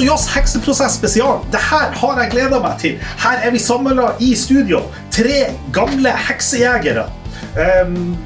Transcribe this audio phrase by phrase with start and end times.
[0.00, 1.42] og Joss hekseprosess spesial.
[1.52, 2.96] Det her har jeg gleda meg til.
[3.20, 4.80] Her er vi samla i studio.
[5.12, 7.04] Tre gamle heksejegere.
[7.58, 8.16] Um,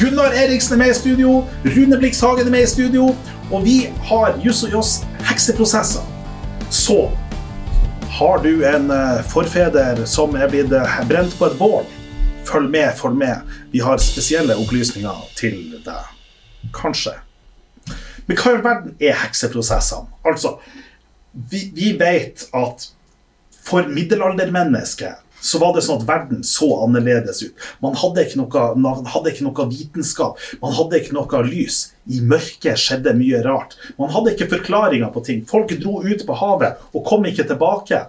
[0.00, 1.46] Gunnar Eriksen er med i studio.
[1.64, 3.08] Rune Blix Hagen er med i studio.
[3.50, 3.76] Og vi
[4.10, 4.92] har Juss og Joss
[5.30, 6.04] hekseprosesser.
[6.70, 7.08] Så
[8.18, 11.84] har du en uh, forfeder som er blitt uh, brent på et bål,
[12.44, 13.56] følg med, følg med.
[13.72, 16.14] Vi har spesielle opplysninger til deg.
[16.76, 17.16] Kanskje.
[18.26, 20.08] Men hva i verden er hekseprosessene?
[20.24, 20.58] Altså,
[21.34, 22.88] vi, vi vet at
[23.64, 27.64] for middelaldermennesket så var det sånn at verden så annerledes ut.
[27.84, 31.80] Man hadde ikke noe, hadde ikke noe vitenskap, man hadde ikke noe lys.
[32.08, 33.76] I mørket skjedde mye rart.
[34.00, 35.42] Man hadde ikke forklaringer på ting.
[35.48, 38.06] Folk dro ut på havet og kom ikke tilbake.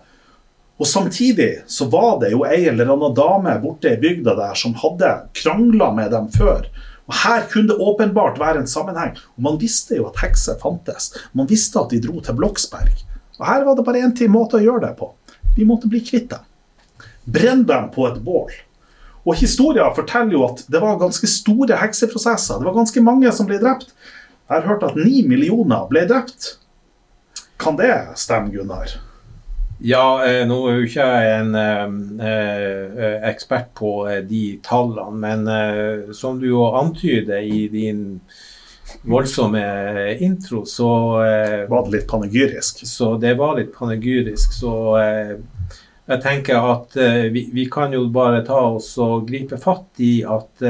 [0.80, 4.76] Og Samtidig så var det jo ei eller annen dame borte i bygda der som
[4.80, 6.68] hadde krangla med dem før.
[7.06, 9.16] Og Her kunne det åpenbart være en sammenheng.
[9.36, 11.12] Og Man visste jo at hekser fantes.
[11.34, 12.96] Man visste at de dro til Bloksberg.
[13.40, 15.12] Og Her var det bare én måte å gjøre det på.
[15.56, 16.44] Vi måtte bli kvitt dem.
[17.26, 18.52] Brenn dem på et bål.
[19.26, 22.60] Og Historia forteller jo at det var ganske store hekseprosesser.
[22.60, 23.96] Det var ganske mange som ble drept.
[24.46, 26.56] Jeg har hørt at ni millioner ble drept.
[27.58, 27.92] Kan det
[28.22, 28.94] stemme, Gunnar?
[29.84, 36.14] Ja, eh, nå er jo ikke jeg en eh, eh, ekspert på de tallene, men
[36.16, 38.22] som du jo antyder i din
[39.02, 40.90] voldsomme eh, intro, så
[41.70, 42.86] Var det litt panegyrisk?
[42.88, 44.54] Så det var litt panegyrisk.
[44.54, 44.74] Så
[46.06, 46.98] jeg tenker at
[47.34, 50.62] vi, vi, kan jo bare ta oss og gripe fatt i at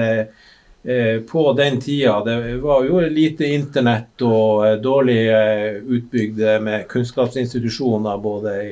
[1.28, 5.18] på den tida Det var jo lite internett og dårlig
[5.82, 8.72] utbygd med kunnskapsinstitusjoner både i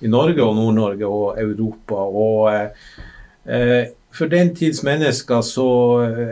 [0.00, 2.04] i Norge og Nord-Norge og Europa.
[2.04, 5.68] Og eh, for den tids mennesker så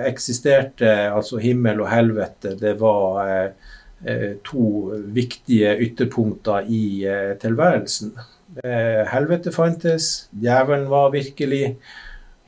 [0.07, 2.57] eksisterte altså himmel og helvete.
[2.59, 3.23] Det var
[4.07, 8.17] eh, to viktige ytterpunkter i eh, tilværelsen.
[8.65, 11.77] Eh, helvete fantes, djevelen var virkelig,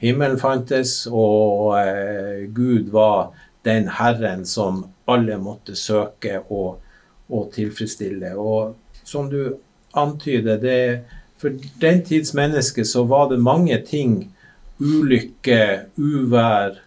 [0.01, 3.35] himmelen fantes, og eh, Gud var
[3.65, 6.81] den Herren som alle måtte søke og,
[7.29, 8.33] og tilfredsstille.
[8.37, 9.57] Og som du
[9.95, 11.01] antyder, det
[11.41, 11.49] For
[11.81, 14.35] den tids menneske så var det mange ting,
[14.81, 15.63] ulykke,
[16.01, 16.81] uvær,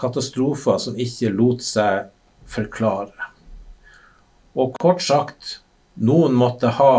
[0.00, 2.08] katastrofer, som ikke lot seg
[2.50, 3.32] forklare.
[4.58, 5.58] Og kort sagt,
[6.02, 6.94] noen måtte ha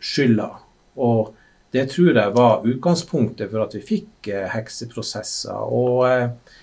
[0.00, 0.50] skylda.
[0.96, 1.34] Og
[1.74, 5.66] det tror jeg var utgangspunktet for at vi fikk eh, hekseprosesser.
[5.74, 6.54] Og eh,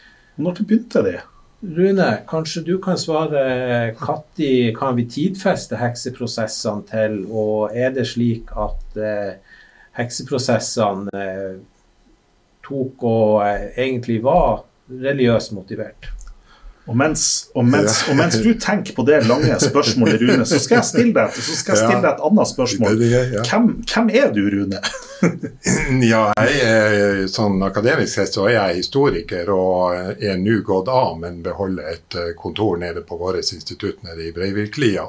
[0.41, 1.19] når begynte det?
[1.61, 3.43] Rune, kanskje du kan svare.
[3.99, 9.35] Når kan vi tidfeste hekseprosessene til, og er det slik at eh,
[9.99, 11.59] hekseprosessene eh,
[12.65, 16.11] tok og eh, egentlig var religiøst motivert?
[16.89, 17.23] Og mens,
[17.53, 21.13] og, mens, og mens, du tenker på det lange spørsmålet, Rune, så skal jeg stille
[21.13, 23.03] deg, så skal jeg stille deg et annet spørsmål.
[23.45, 24.81] Hvem, hvem er du, Rune?
[26.11, 31.13] ja, jeg er, sånn Akademisk sett så er jeg historiker og er nå gått av,
[31.21, 35.05] men beholder et eh, kontor nede på vårt institutt nede i Breiviklia.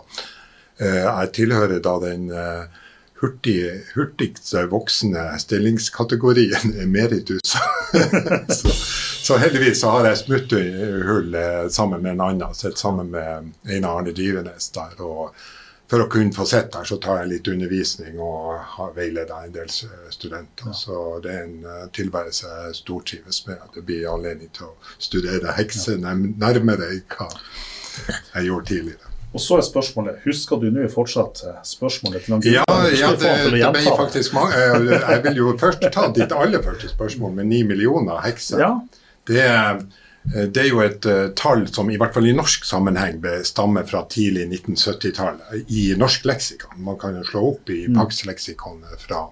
[0.76, 2.81] Eh, jeg tilhører da den eh,
[3.22, 3.62] hurtig,
[3.94, 7.55] hurtigst voksende stillingskategorien emeritus.
[8.59, 8.69] så,
[9.22, 11.37] så, heldigvis så har jeg smutthull
[11.71, 14.97] sammen med en annen, sett sammen med Einar Arne Drivenes der.
[15.00, 15.37] og
[15.93, 19.69] for å kunne få sett der, så tar jeg litt undervisning og veileder en del
[19.69, 20.71] studenter.
[20.71, 20.72] Ja.
[20.72, 23.60] Så det er en uh, tilværelse jeg stortrives med.
[23.60, 27.28] At det blir anledning til å studere hekser nærmere enn hva
[27.99, 29.11] jeg gjorde tidligere.
[29.32, 33.72] Og så er spørsmålet, Husker du nå fortsatt eh, spørsmålet til Ja, ja det, det
[33.72, 34.59] ble faktisk mange.
[34.59, 38.60] Jeg vil jo først ta ditt aller første spørsmål med ni millioner hekser.
[38.60, 38.75] Ja.
[39.28, 39.44] Det
[40.34, 43.87] Eh, det er jo et uh, tall som i hvert fall i norsk sammenheng stammer
[43.88, 46.82] fra tidlig 1970-tall i norsk leksikon.
[46.87, 47.98] Man kan jo slå opp i mm.
[47.98, 49.25] Pax-leksikonet fra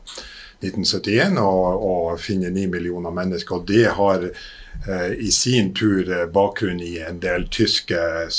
[0.60, 3.60] 1971 og, og finne ni millioner mennesker.
[3.60, 4.59] og det har Eh,
[5.18, 7.98] i sin tur eh, bakgrunn i en del tyske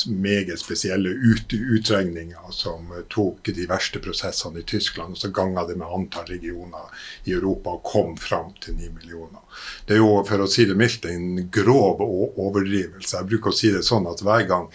[0.09, 5.77] meget spesielle ut, utregninger som tok de verste prosessene i Tyskland, og så ganga det
[5.77, 9.43] med antall regioner i Europa og kom fram til ni millioner.
[9.85, 13.19] Det er jo, for å si det mildt, en grov overdrivelse.
[13.19, 14.67] Jeg bruker å si det sånn at hver gang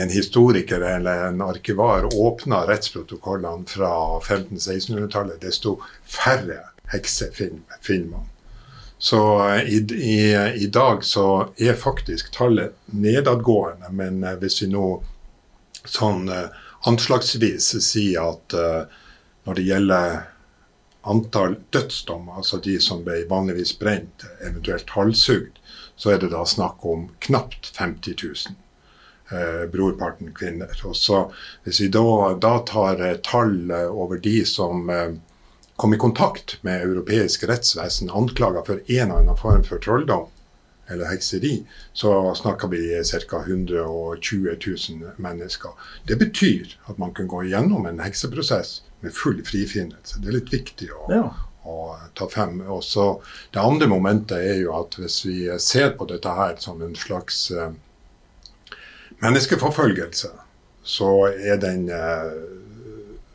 [0.00, 3.92] en historiker eller en arkivar åpner rettsprotokollene fra
[4.22, 5.76] 1500-1600-tallet, desto
[6.08, 6.62] færre
[6.94, 8.28] hekser finner man.
[9.00, 10.18] Så eh, i, i,
[10.64, 11.26] i, dag så
[11.56, 13.90] er faktisk tallet nedadgående.
[13.90, 14.88] Men eh, hvis vi nå
[15.88, 16.50] sånn uh,
[16.84, 18.54] anslagsvis sier at
[19.48, 20.18] når det gjelder
[21.08, 25.56] antall dødsdommer, altså de som ble vanligvis brent, eventuelt halshugd,
[25.96, 28.58] så er det da snakk om knapt 50 000.
[29.30, 30.70] eh, brorparten kvinner.
[30.84, 31.32] Og så
[31.64, 35.12] Hvis vi da, da tar eh, tall eh, over de som eh,
[35.80, 40.26] kom i kontakt med europeisk rettsvesen anklaga for en eller annen form for trolldom
[40.90, 41.54] eller hekseri,
[41.96, 43.38] så snakker vi ca.
[43.46, 45.70] 120 000 mennesker.
[46.04, 50.20] Det betyr at man kan gå gjennom en hekseprosess med full frifinnelse.
[50.20, 51.24] Det er litt viktig å, ja.
[51.64, 51.78] å
[52.12, 52.60] ta frem.
[52.60, 53.08] Også
[53.56, 57.46] det andre momentet er jo at hvis vi ser på dette her som en slags
[57.56, 57.70] uh,
[59.24, 60.34] menneskeforfølgelse,
[60.84, 62.34] så er den, uh,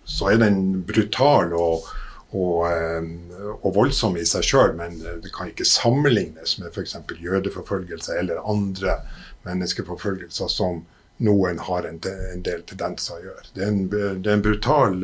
[0.06, 1.95] så er den brutal og,
[2.36, 6.98] og, uh, og voldsom i seg sjøl, men det kan ikke sammenlignes med f.eks.
[7.22, 9.00] jødeforfølgelse eller andre
[9.48, 10.84] menneskeforfølgelser som
[11.24, 13.50] noen har en, del tendenser å gjøre.
[13.56, 14.98] Det er en, det er en brutal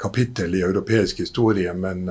[0.00, 2.06] kapittel i europeisk historie, men,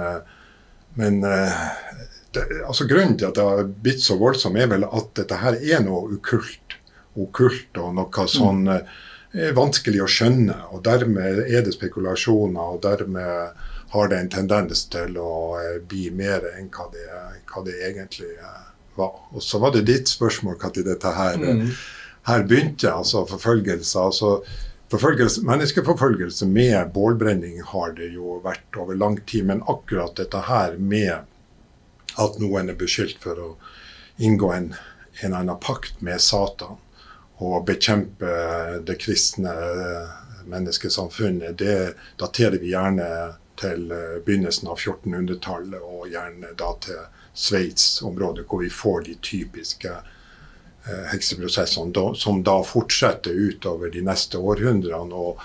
[0.99, 5.39] men det, altså Grunnen til at det har blitt så voldsomt, er vel at dette
[5.41, 6.77] her er noe ukult
[7.19, 8.91] okkult og noe sånn mm.
[9.45, 10.57] er vanskelig å skjønne.
[10.73, 13.63] og Dermed er det spekulasjoner, og dermed
[13.93, 15.31] har det en tendens til å
[15.61, 17.07] eh, bli mer enn hva det,
[17.51, 18.61] hva det egentlig eh,
[18.97, 19.19] var.
[19.29, 21.67] Og Så var det ditt spørsmål når dette her, mm.
[22.29, 23.99] her begynte, altså forfølgelse.
[23.99, 24.31] altså
[24.89, 29.45] Forfølgelse, menneskeforfølgelse med bålbrenning har det jo vært over lang tid.
[29.51, 31.29] Men akkurat dette her med
[32.17, 33.51] at noen er beskyldt for å
[34.17, 34.67] inngå en,
[35.21, 36.81] en annen pakt med Satan,
[37.41, 38.33] og bekjempe
[38.85, 39.53] det kristne
[40.49, 43.07] menneskesamfunnet, det daterer vi gjerne
[43.59, 47.01] til eh, begynnelsen av 1400-tallet, og gjerne da til
[47.33, 55.13] Sveits-området, hvor vi får de typiske eh, hekseprosessene, som da fortsetter utover de neste århundrene.
[55.13, 55.43] og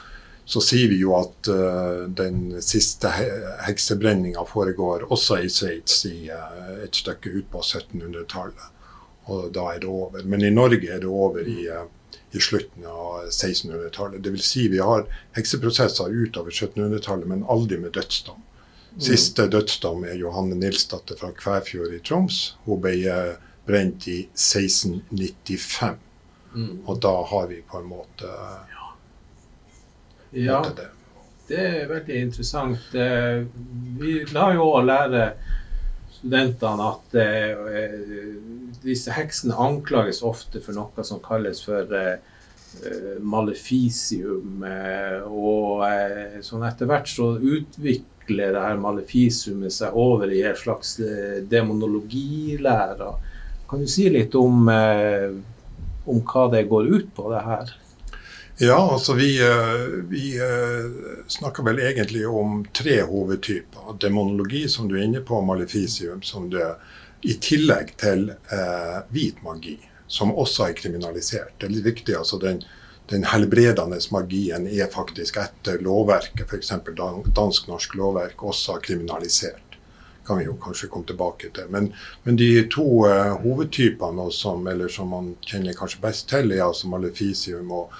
[0.49, 3.26] så sier vi jo at uh, den siste he
[3.66, 8.70] heksebrenninga foregår også i Sveits, i uh, et stykke ut på 1700-tallet
[9.28, 10.25] og da er det over.
[10.25, 11.84] Men i Norge er det over i, eh,
[12.32, 14.22] i slutten av 1600-tallet.
[14.22, 14.44] Dvs.
[14.44, 18.42] Si vi har hekseprosesser utover 1700-tallet, men aldri med dødsdom.
[18.92, 19.00] Mm.
[19.00, 22.42] Siste dødsdom er Johanne Nilsdatter fra Kvæfjord i Troms.
[22.66, 23.34] Hun ble eh,
[23.69, 25.98] brent i 1695.
[26.54, 26.76] Mm.
[26.84, 28.30] Og da har vi på en måte,
[28.72, 28.92] ja.
[30.32, 30.62] ja.
[30.76, 30.88] det.
[31.48, 32.90] Det er veldig interessant.
[32.92, 33.44] Eh,
[34.00, 35.30] vi la jo å lære
[36.19, 38.35] studentene at eh,
[38.82, 42.19] disse heksene anklages ofte for noe som kalles for eh,
[43.23, 44.65] malefisium.
[44.67, 50.59] Eh, og eh, sånn etter hvert så utvikler det her malefisiumet seg over i en
[50.59, 53.12] slags eh, demonologilære.
[53.69, 55.31] Kan du si litt om, eh,
[56.09, 57.76] om hva det går ut på, det her?
[58.60, 60.90] Ja, altså vi, eh, vi eh,
[61.26, 63.93] snakker vel egentlig om tre hovedtyper.
[64.00, 66.66] Demonologi, som du er inne på, malefisium, som det
[67.22, 69.76] i tillegg til eh, hvit magi,
[70.10, 71.55] som også er kriminalisert.
[71.58, 72.16] Det er litt viktig.
[72.19, 72.64] altså den,
[73.06, 76.75] den helbredende magien er faktisk etter lovverket, f.eks.
[77.38, 79.62] dansk-norsk lovverk, også kriminalisert.
[80.26, 81.70] kan vi jo kanskje komme tilbake til.
[81.70, 81.93] Men,
[82.25, 87.70] men de to uh, hovedtypene som, som man kjenner kanskje best til, er altså malefisium
[87.72, 87.94] og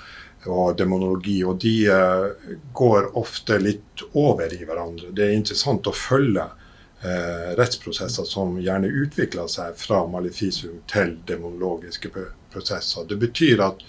[0.47, 1.41] og demonologi.
[1.45, 5.13] Og de eh, går ofte litt over i hverandre.
[5.13, 12.13] Det er interessant å følge eh, rettsprosesser som gjerne utvikler seg fra malefisum til demonologiske
[12.53, 13.09] prosesser.
[13.09, 13.85] Det betyr at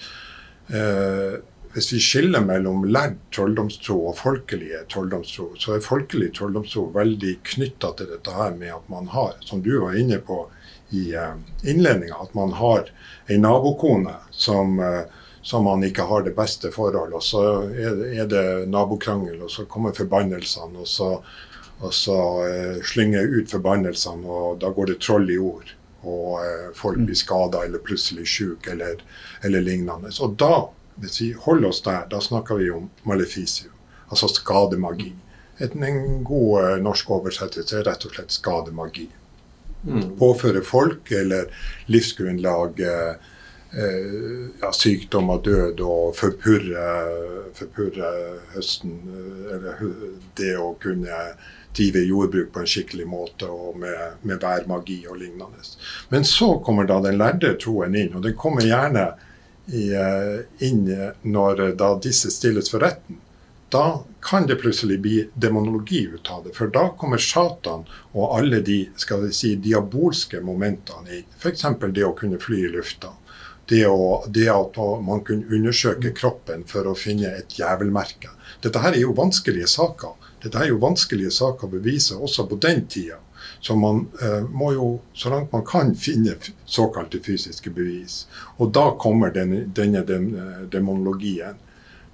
[0.73, 1.39] eh,
[1.69, 7.93] hvis vi skiller mellom lærd trolldomstro og folkelige trolldomstro, så er folkelig trolldomstro veldig knytta
[7.99, 10.47] til dette her med at man har, som du var inne på
[10.97, 11.11] i
[11.69, 12.87] innledninga, at man har
[13.29, 15.03] ei nabokone som uh,
[15.49, 17.13] som man ikke har det beste forhold.
[17.17, 17.41] Og så
[17.73, 20.83] er det nabokrangel, og så kommer forbannelsene.
[20.83, 21.07] Og så,
[21.79, 25.71] og så uh, slynger jeg ut forbannelsene, og da går det troll i ord.
[26.03, 29.01] Og uh, folk blir skada eller plutselig syke eller,
[29.41, 30.13] eller, lignende.
[30.21, 30.67] Og da,
[31.01, 33.73] hvis vi holder oss der, da snakker vi om maleficium,
[34.09, 35.15] altså skademagi.
[35.65, 39.09] En, en god uh, norsk oversettelse er rett og slett skademagi.
[39.81, 40.13] Mm.
[40.21, 41.49] Påføre folk eller
[41.89, 43.35] livsgrunnlag uh, Eh,
[44.61, 46.89] ja, sykdom og død og forpurre,
[47.57, 48.11] forpurre
[48.55, 48.97] høsten.
[49.13, 49.83] Eh, eller
[50.39, 51.21] det å kunne
[51.77, 55.61] drive jordbruk på en skikkelig måte og med, med værmagi og lignende.
[56.09, 59.11] Men så kommer da den lærde troen inn, og den kommer gjerne
[59.69, 60.85] i, eh, inn
[61.21, 63.21] når da disse stilles for retten.
[63.69, 66.55] Da kan det plutselig bli demonologi ut av det.
[66.57, 67.85] For da kommer Satan
[68.17, 71.27] og alle de skal vi si, diabolske momentene inn.
[71.37, 71.67] F.eks.
[71.93, 73.13] det å kunne fly i lufta
[73.69, 78.31] det, å, det, at man kunne undersøke kroppen for å finne et djevelmerke.
[78.63, 80.15] Dette her er jo vanskelige saker.
[80.43, 83.19] Dette er jo vanskelige saker å bevise også på den tida.
[83.61, 88.23] Så man eh, må jo så langt man kan finne såkalte fysiske bevis.
[88.57, 90.31] Og da kommer denne, denne dem,
[90.71, 91.59] demonologien.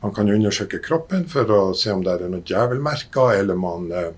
[0.01, 4.11] Man kan undersøke kroppen for å se om det er noen djevelmerker, eller man, eh,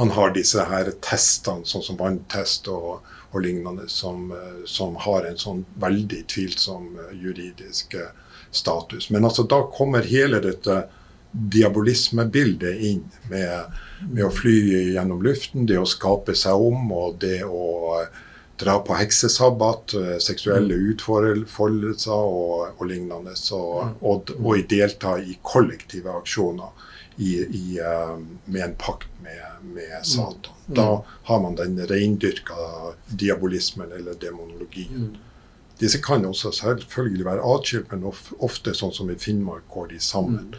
[0.00, 5.28] man har disse her testene, sånn som vanntest og, og lignende, som, uh, som, har
[5.28, 7.98] en sånn veldig tvilsom juridisk
[8.50, 9.10] status.
[9.10, 10.82] Men altså da kommer hele dette
[11.32, 13.74] diabolismebildet inn med,
[14.08, 14.54] med, å fly
[14.94, 18.00] gjennom luften, det å skape seg om og det å
[18.58, 20.86] dra på heksesabbat, eh, seksuelle mm.
[20.94, 23.36] utfoldelser og, og lignende.
[23.38, 23.92] Så, mm.
[24.00, 27.66] og, og, delta i kollektive aksjoner i, i,
[28.46, 30.04] med en pakt med, med mm.
[30.04, 30.54] Satan.
[30.66, 30.88] Da
[31.30, 32.54] har man den reindyrka
[33.06, 35.16] diabolismen eller demonologien.
[35.78, 40.56] Disse kan også selvfølgelig være atskilt, men ofte sånn som i Finnmark går de sammen.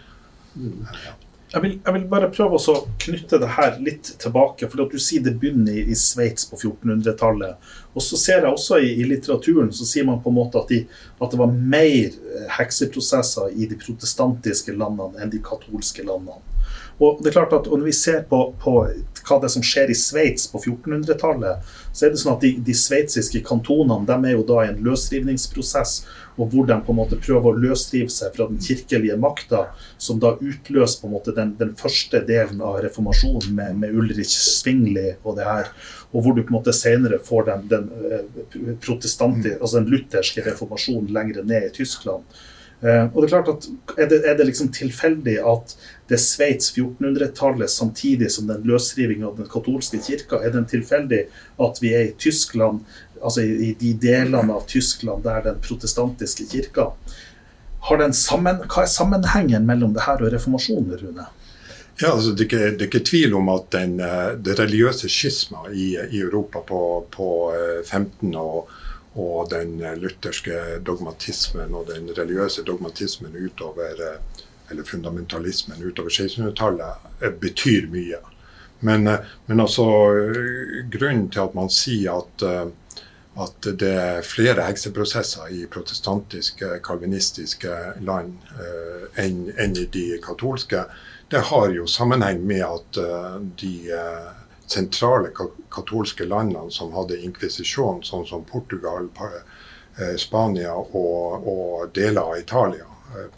[1.50, 4.68] Jeg vil, jeg vil, bare prøve å knytte det her litt tilbake.
[4.70, 7.72] for Du sier det begynner i, i Sveits på 1400-tallet.
[7.96, 10.70] Og så ser jeg også i, i, litteraturen så sier man på en måte at,
[10.70, 10.84] de,
[11.18, 16.38] at, det var mer eh, hekseprosesser i de protestantiske landene enn de katolske landene.
[17.00, 18.74] Og det er klart at Når vi ser på, på
[19.30, 22.76] hva det som skjer i Sveits på 1400-tallet, så er det sånn at de, de
[22.76, 26.02] sveitsiske kantonene de er jo da i en løsrivningsprosess
[26.40, 29.66] og hvor de på en måte prøver å løsrive seg fra den kirkelige makta,
[30.00, 34.32] som da utløser på en måte den, den første delen av reformasjonen med, med, Ulrich
[34.32, 35.74] Svingli og det her,
[36.14, 40.46] og hvor du på en måte senere får den, den eh, protestanti, altså den lutherske
[40.48, 42.40] reformasjonen lenger ned i Tyskland.
[42.80, 43.66] Uh, og det Er klart at
[44.00, 45.74] er det, er det liksom tilfeldig at
[46.10, 50.42] det Sveits 1400-tallet samtidig som den løsrivinga av den katolske kirka?
[50.44, 51.24] Er det tilfeldig
[51.62, 52.82] at vi er i Tyskland
[53.22, 56.92] altså i, de delene av Tyskland der den protestantiske kirka
[58.14, 61.28] sammen, Hva er sammenhengen mellom det her og reformasjonen, Rune?
[62.02, 66.22] Ja, altså, det, er ikke, tvil om at den, eh, det religiøse skisma i, i,
[66.22, 67.30] Europa på, på
[67.86, 68.70] 15 eh, og,
[69.16, 77.88] og, den lutherske dogmatismen og den religiøse dogmatismen utover eh, eller fundamentalismen utover 1600-tallet betyr
[77.92, 78.20] mye.
[78.80, 79.10] Men,
[79.46, 79.86] men, altså,
[80.92, 82.46] grunnen til at man sier at
[83.40, 90.82] at det er flere hekseprosesser i protestantiske, kalvinistiske land eh, enn, enn i de katolske.
[91.32, 93.00] Det har jo sammenheng med at
[93.62, 93.74] de
[94.70, 95.30] sentrale
[95.72, 99.10] katolske landene som hadde inkvisisjon, sånn som Portugal,
[100.18, 102.88] Spania og, og, deler av Italia,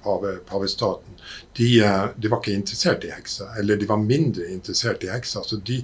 [0.03, 1.19] pave, pavestaten,
[1.57, 1.69] de,
[2.15, 3.53] de, var ikke interessert i hekser.
[3.59, 5.45] Eller de var mindre interessert i hekser.
[5.47, 5.81] Så de,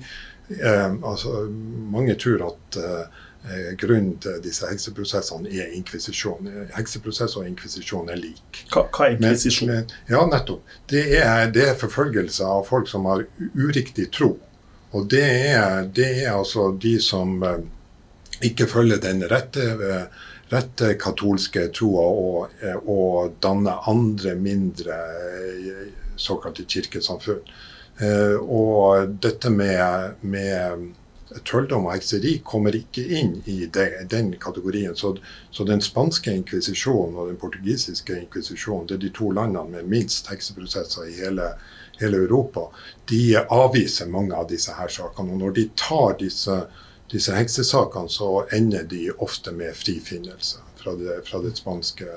[1.04, 1.48] altså,
[1.94, 2.82] mange tror at
[3.48, 6.50] Eh, grunnen til disse hekseprosessene er inkvisisjon.
[6.76, 8.64] Hekseprosess og inkvisisjon er lik.
[8.74, 9.72] Hva, hva er inkvisisjon?
[10.10, 10.66] Ja, nettopp.
[10.92, 13.24] Det er, det er, forfølgelse av folk som har
[13.56, 14.34] uriktig tro.
[14.98, 17.38] Og det er, det er altså de som
[18.44, 25.00] ikke følger den rette, uh, rette katolske troa og, og danne andre mindre
[26.18, 27.44] såkalte kirkesamfunn.
[28.40, 30.88] og dette med, med
[31.46, 34.96] trolldom og hekseri kommer ikke inn i de, den kategorien.
[34.96, 35.16] Så,
[35.52, 40.32] så den spanske inkvisisjonen og den portugisiske inkvisisjonen, det er de to landene med minst
[40.32, 41.52] hekseprosesser i hele,
[42.00, 42.68] hele, Europa,
[43.12, 45.36] de avviser mange av disse her sakene.
[45.36, 46.62] Og når de tar disse,
[47.12, 52.08] disse heksesakene, så ender de ofte med frifinnelse fra det, fra det spanske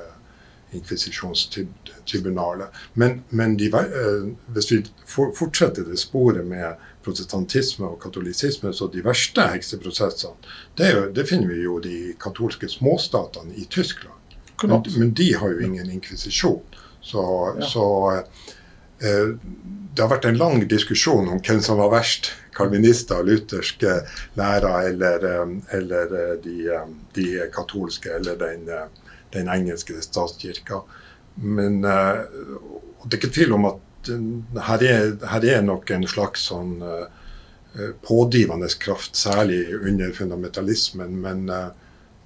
[0.70, 2.68] inkvisisjonstribunalet.
[2.94, 9.04] Men, men de, eh, hvis vi fortsetter det sporet med protestantisme og katolisisme, så de
[9.04, 10.34] verste hekseprosessene,
[10.78, 14.16] det, jo, det finner vi jo de katolske småstatene i Tyskland.
[14.62, 16.62] Men, men, de har jo ingen inkvisisjon.
[17.00, 17.22] Så,
[17.58, 17.66] ja.
[17.66, 17.86] så
[19.00, 19.28] eh,
[19.94, 22.32] det har vært en lang diskusjon om hvem som var verst.
[22.56, 24.00] Kalvinister, lutherske
[24.38, 28.66] lærer eller, eh, eller eh, de, eh, de, katolske eller den,
[29.34, 30.82] den engelske statskirka.
[31.40, 32.26] Men uh,
[33.06, 34.10] det er ikke tvil om at
[34.66, 37.06] her er, her er nok en slags sånn uh,
[38.04, 41.14] pådrivende kraft, særlig under fundamentalismen.
[41.22, 41.70] Men uh,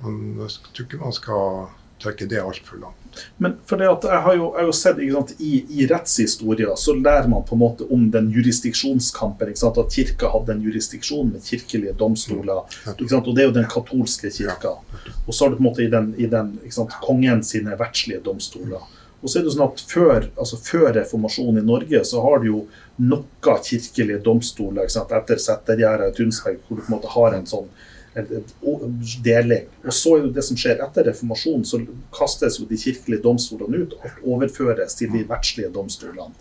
[0.03, 1.69] jeg tror ikke man skal
[2.03, 3.05] trekke det altfor langt.
[3.37, 6.75] Men for det at jeg har jo, jeg har jo sett sant, i, i rettshistoria
[6.79, 9.53] så lærer man på en måte om den jurisdiksjonskampen.
[9.55, 12.65] At kirka hadde en jurisdiksjon med kirkelige domstoler.
[12.87, 13.15] Mm.
[13.21, 14.77] Og det er jo den katolske kirka.
[15.27, 18.23] Og så har du på en måte i den, i den sant, kongen sine verdslige
[18.25, 18.83] domstoler.
[19.25, 22.51] Og så er det sånn at før, altså før reformasjonen i Norge så har du
[22.51, 22.59] jo
[23.01, 27.49] noe kirkelige domstoler sant, etter Settergjerdet og Tunsberg, hvor du på en måte har en
[27.49, 27.71] sånn
[29.25, 29.69] deling.
[29.85, 31.81] Og så er det det som skjer etter reformasjonen, så
[32.15, 36.33] kastes jo de kirkelige domstolene ut og overføres til de verdslige domstolene.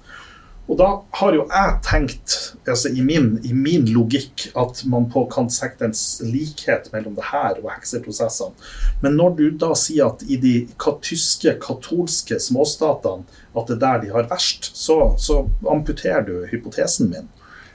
[0.71, 0.85] Og da
[1.19, 5.89] har jo jeg tenkt, altså i min, i min logikk, at man på kan sette
[5.89, 5.95] en
[6.31, 8.55] likhet mellom det her og hekseprosessene.
[9.03, 10.55] Men når du da sier at i de
[11.03, 17.11] tyske katolske småstatene at det er der de har verst, så, så amputerer du hypotesen
[17.11, 17.27] min.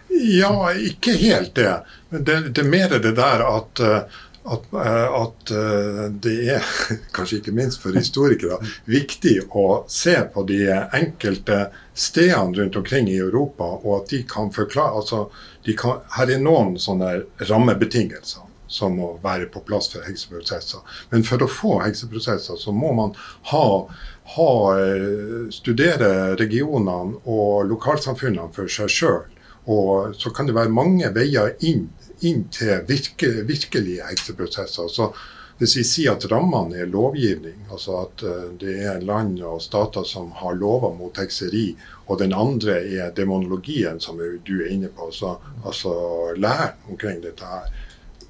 [0.09, 1.75] Ja, ikke helt det.
[2.09, 6.65] Men det, det er mer det der at uh, at, eh, at, eh, det er,
[7.17, 10.63] kanskje ikke minst for historikere, viktig å se på de
[10.97, 15.27] enkelte stedene rundt omkring i Europa, og at de kan forklare altså,
[15.77, 20.81] kan, Her er noen sånne rammebetingelser som må være på plass for hekseprosesser.
[21.11, 23.15] Men for å få hekseprosesser så må man
[23.51, 23.65] ha,
[24.35, 29.23] ha eh, studere regionene og lokalsamfunnene for seg sjøl.
[29.69, 31.89] Og så kan det være mange veier inn
[32.27, 34.89] inn til virke, virkelige hekseprosesser.
[34.91, 35.13] Så
[35.59, 40.07] hvis vi sier at rammene er lovgivning, altså at uh, det er land og stater
[40.07, 41.73] som har lover mot hekseri,
[42.07, 45.95] og den andre er demonologien, som du er inne på, så, altså
[46.37, 47.71] læren omkring dette her,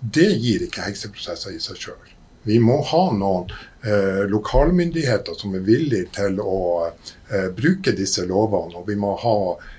[0.00, 2.14] det gir ikke hekseprosesser i seg sjøl.
[2.49, 3.50] Vi må ha noen
[3.85, 8.78] eh, lokalmyndigheter som er villige til å eh, bruke disse lovene.
[8.78, 9.77] Og vi må ha eh, eh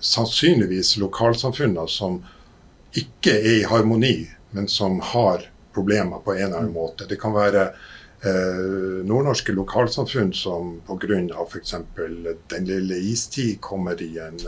[0.00, 2.18] sannsynligvis lokalsamfunner som
[2.96, 7.06] ikke er i harmoni, men som har problemer på en eller annen måte.
[7.08, 11.20] Det kan være eh, nordnorske lokalsamfunn som pga.
[11.44, 11.74] f.eks.
[12.50, 14.38] den lille istid kommer i en,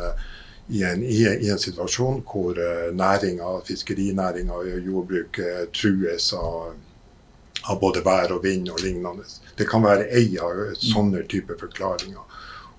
[0.69, 6.75] i en, i en situasjon hvor eh, næringa, fiskerinæringa og jordbruket trues av,
[7.69, 9.29] av, både vær og vind og lignende.
[9.59, 12.30] Det kan være ei av sånne typer forklaringer.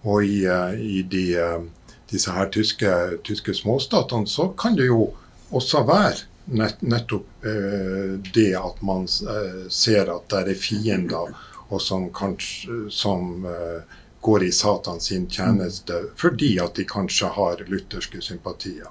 [0.03, 0.41] Og i,
[0.81, 2.91] i de, eh, disse her tyske,
[3.27, 5.12] tyske småstatene så kan det jo
[5.51, 11.36] også være nett, nettopp eh, det at man eh, ser at det er fiender
[11.72, 17.63] og som kanskje som eh, går i Satan sin tjeneste fordi at de kanskje har
[17.67, 18.89] lutherske sympatier.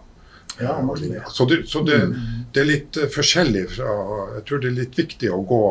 [0.60, 0.74] Ja,
[1.30, 2.14] så, det, så det, mm.
[2.52, 3.92] det, er litt eh, forskjellig fra
[4.36, 5.64] Jeg tror det er litt viktig å gå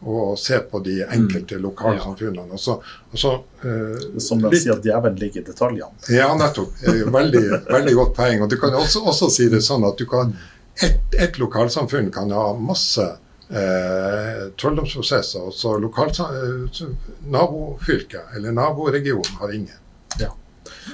[0.00, 1.62] og se på de enkelte mm.
[1.62, 2.52] lokalsamfunnene.
[2.56, 2.78] Og så,
[3.10, 6.06] og så, uh, Som de sier at djevelen ligger i detaljene.
[6.08, 6.78] Ja, nettopp.
[7.12, 8.44] Veldig, veldig godt poeng.
[8.44, 10.32] Og Du kan også, også si det sånn at du kan
[10.80, 13.04] et, et lokalsamfunn kan ha masse
[13.50, 16.82] eh, trolldomsprosesser, og så eh,
[17.28, 19.80] nabofylket eller naboregionen har ingen.
[20.20, 20.32] Ja.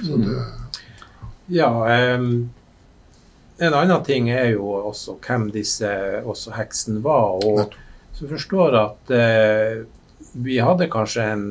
[0.03, 0.43] Det,
[1.47, 1.69] ja
[2.17, 2.49] um,
[3.57, 5.89] en annen ting er jo også hvem disse
[6.25, 7.45] også heksen var.
[7.45, 7.77] og
[8.17, 9.83] så forstår at eh,
[10.33, 11.47] vi hadde kanskje en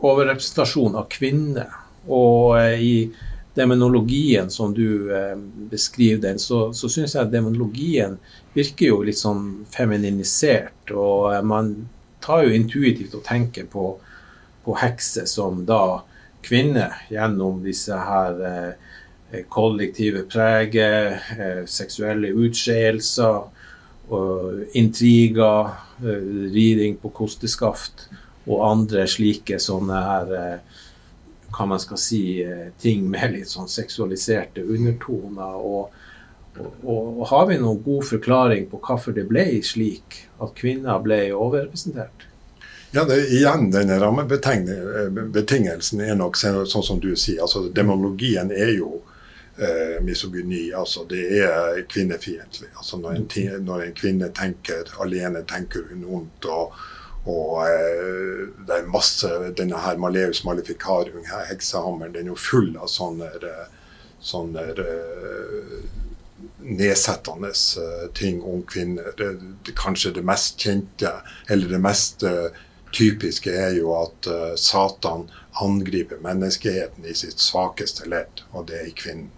[0.00, 1.72] overrepresentasjon av kvinner.
[2.08, 2.96] Og eh, i
[3.56, 5.36] demonologien som du eh,
[5.70, 8.16] beskriver den, så, så syns jeg demonologien
[8.56, 10.94] virker jo litt sånn femininisert.
[10.96, 11.74] Og eh, man
[12.24, 13.90] tar jo intuitivt og tenker på,
[14.64, 16.00] på hekser som da
[16.46, 23.55] kvinner gjennom disse her eh, kollektive preget, eh, seksuelle utskeielser
[24.72, 25.66] intriger,
[26.02, 28.08] eh, riding på kosteskaft
[28.46, 30.58] og andre slike sånne her eh,
[31.56, 35.56] hva man skal si, eh, ting med litt sånn seksualiserte undertoner.
[35.56, 35.90] Og,
[36.58, 41.34] og, og, har vi noen god forklaring på hvorfor det ble slik at kvinner ble
[41.34, 42.26] overrepresentert?
[42.94, 47.42] Ja, det, igjen, denne rammebetingelsen er nok sånn som du sier.
[47.42, 49.02] altså Demologien er jo
[49.58, 50.72] eh, misogyni.
[50.72, 52.68] Altså, det er kvinnefiendtlig.
[52.76, 56.50] Altså, når, en, når en kvinne tenker alene, tenker hun ondt.
[56.50, 56.76] og
[57.26, 62.90] og eh, det er masse Denne her Maleus maleficarum, heksehammeren, den er jo full av
[62.90, 63.30] sånne,
[64.22, 65.72] sånne uh,
[66.62, 69.10] nedsettende uh, ting om kvinner.
[69.18, 69.32] Det,
[69.66, 71.16] det, kanskje det mest kjente,
[71.50, 72.54] eller det mest uh,
[72.94, 74.28] typiske, er jo at
[74.60, 75.26] Satan
[75.60, 79.32] angriper menneskeheten i sitt svakeste ledd, og det er i kvinnen.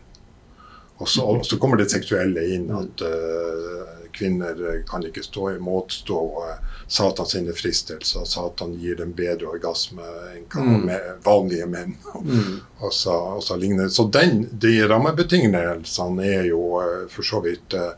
[0.99, 6.19] Og så, og så, kommer det seksuelle inn, at uh, kvinner kan ikke stå motstå
[6.43, 6.57] uh,
[6.91, 8.25] Satans fristelser.
[8.27, 10.03] Satan gir dem bedre orgasme
[10.35, 10.91] enn mm.
[11.25, 11.95] vanlige menn.
[12.25, 12.59] Mm.
[12.83, 13.93] og, så, og så lignende.
[13.95, 17.95] Så den, de rammebetingelsene er jo uh, for så vidt uh,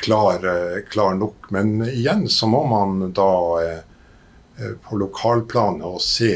[0.00, 0.40] klar,
[0.88, 1.50] klar, nok.
[1.54, 3.28] Men igjen så må man da
[3.62, 3.84] Eh,
[4.58, 6.32] på lokalplanet og se,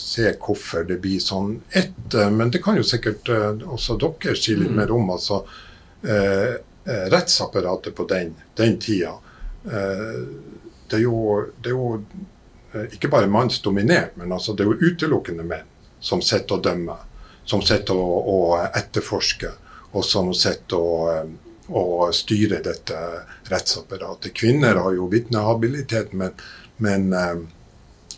[0.00, 1.58] se, hvorfor det blir sånn.
[1.76, 4.78] Et, eh, men det kan jo sikkert eh, også dere si litt mm.
[4.80, 5.10] mer om.
[5.12, 5.42] altså
[6.06, 9.16] eh, Rettsapparatet på den, den tida.
[9.66, 10.20] Eh,
[10.88, 11.18] det, er jo,
[11.60, 15.66] det, er jo, ikke bare mannsdominert, men altså det er jo utelukkende menn
[16.00, 17.02] som sitter og dømmer.
[17.46, 19.52] Som sitter og, og etterforsker,
[19.92, 21.34] og som sitter og,
[21.68, 23.02] og styrer dette
[23.50, 24.32] rettsapparatet.
[24.34, 26.34] Kvinner har jo vitnehabilitet, men,
[26.82, 27.12] men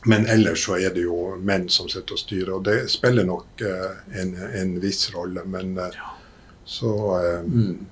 [0.04, 3.62] Men ellers så er det jo menn som sitter og styrer, og det spiller nok
[3.66, 5.42] uh, en, en, viss rolle.
[5.44, 6.12] Men ja.
[6.64, 6.92] så
[7.46, 7.86] mm.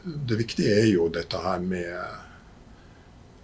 [0.00, 1.92] Det viktige er jo dette her med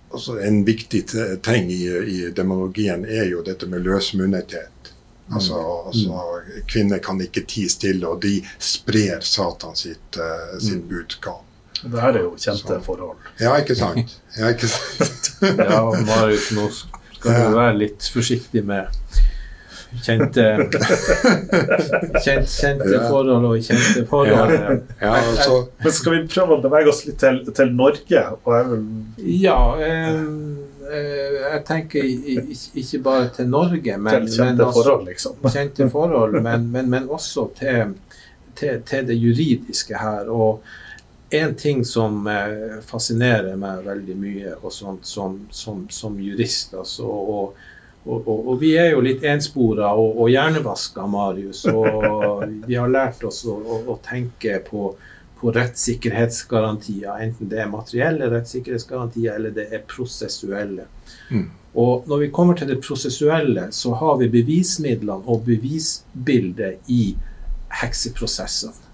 [0.09, 1.03] altså En viktig
[1.45, 4.93] ting i, i demologien er jo dette med løsmunnethet.
[5.35, 5.87] Altså, mm.
[5.87, 6.23] altså,
[6.69, 10.89] Kvinner kan ikke tie stille, og de sprer Satan sitt, uh, sitt mm.
[10.89, 11.43] budskap.
[11.83, 12.79] Det her er jo kjente så.
[12.83, 13.19] forhold.
[13.41, 14.17] Ja, ikke sant.
[14.39, 15.33] Ja, ikke sant.
[15.43, 16.71] ja, Marius, nå
[17.27, 19.01] skal du være litt forsiktig med
[20.03, 20.45] kjente
[22.25, 24.55] kjent, kjente forhold og kjente forhold.
[25.01, 25.59] Ja, altså.
[25.83, 28.25] Men skal vi prøve å bevege oss litt til, til Norge?
[29.27, 29.59] Ja.
[29.77, 30.23] Eh,
[30.87, 35.39] jeg tenker ikke bare til Norge, men, til kjente men også, forhold, liksom.
[35.57, 37.97] kjente forhold, men, men, men også til,
[38.59, 40.31] til, til, det juridiske her.
[40.31, 40.63] og
[41.31, 47.07] en ting som eh, fascinerer meg veldig mye og sånt, som, som, som, jurist, altså,
[47.07, 47.57] og,
[48.05, 51.65] og, og, og, vi er jo litt enspora og, og hjernevaska, Marius.
[51.67, 54.93] Og vi har lært oss å, å, å tenke på,
[55.41, 60.87] på, rettssikkerhetsgarantier, enten det er materielle rettssikkerhetsgarantier eller det er prosessuelle.
[61.35, 61.49] Mm.
[61.77, 67.17] Og når vi kommer til det prosessuelle, så har vi bevismidlene og bevisbildet i
[67.83, 68.86] hekseprosessene.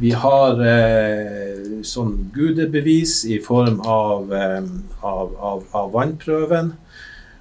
[0.00, 4.64] Vi har eh, sånn gudebevis i form av, eh,
[5.00, 6.72] av, av, av vannprøven.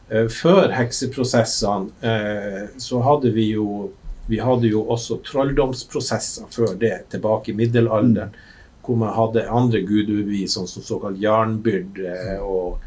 [0.09, 3.89] Eh, før hekseprosessene eh, så hadde vi jo
[4.27, 8.77] vi hadde jo også trolldomsprosesser før det, tilbake i middelalderen, mm.
[8.85, 12.79] hvor man hadde andre gudebevis, sånn som såkalt jernbyrd, eh, og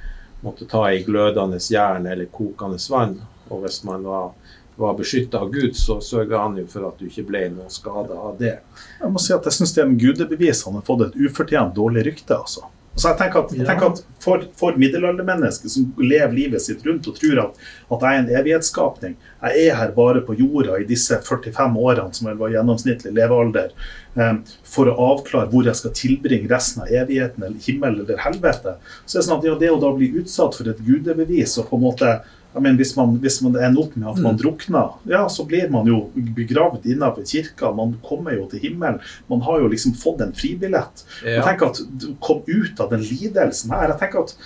[0.47, 3.19] måtte ta i glødende jern eller kokende vann.
[3.51, 4.31] Og hvis man var
[4.77, 8.17] var beskytta av Gud, så sørga han jo for at du ikke ble noen skada
[8.29, 8.59] av det.
[9.01, 12.37] Jeg må si at jeg syns det med gudebevisene har fått et ufortjent dårlig rykte.
[12.37, 12.67] altså.
[12.97, 17.07] Så jeg tenker at, jeg tenker at For, for middelaldermennesket som lever livet sitt rundt
[17.11, 17.59] og tror at,
[17.93, 22.17] at jeg er en evighetsskapning Jeg er her bare på jorda i disse 45 årene
[22.17, 23.75] som var gjennomsnittlig levealder,
[24.17, 28.75] um, for å avklare hvor jeg skal tilbringe resten av evigheten, eller himmel eller helvete.
[29.05, 31.69] Så er det sånn at ja, det å da bli utsatt for et gudebevis og
[31.69, 32.17] på en måte
[32.61, 34.41] men hvis man, hvis man ender opp med at man mm.
[34.43, 37.73] drukner, ja, så blir man jo begravd innenfor kirka.
[37.77, 39.01] Man kommer jo til himmelen.
[39.31, 41.05] Man har jo liksom fått en fribillett.
[41.23, 41.39] Ja.
[41.39, 43.91] Jeg tenker at du kom ut av den lidelsen her.
[43.93, 44.37] Jeg tenker at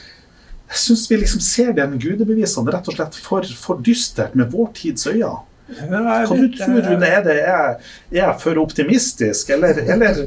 [0.70, 4.70] jeg syns vi liksom ser den gudebevisene rett og slett for, for dystert med vår
[4.78, 5.38] tids øyne.
[5.70, 7.06] Hva du tror Rune?
[7.06, 7.76] Er, det, er,
[8.10, 10.22] er jeg for optimistisk, eller, eller,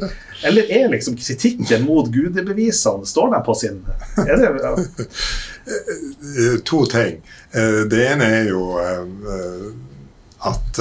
[0.48, 3.82] eller, er liksom kritikken mot gudebevisene Står den på sin
[4.24, 4.76] er det, ja.
[6.68, 7.20] To ting.
[7.54, 9.68] Eh, det ene er jo eh,
[10.44, 10.80] at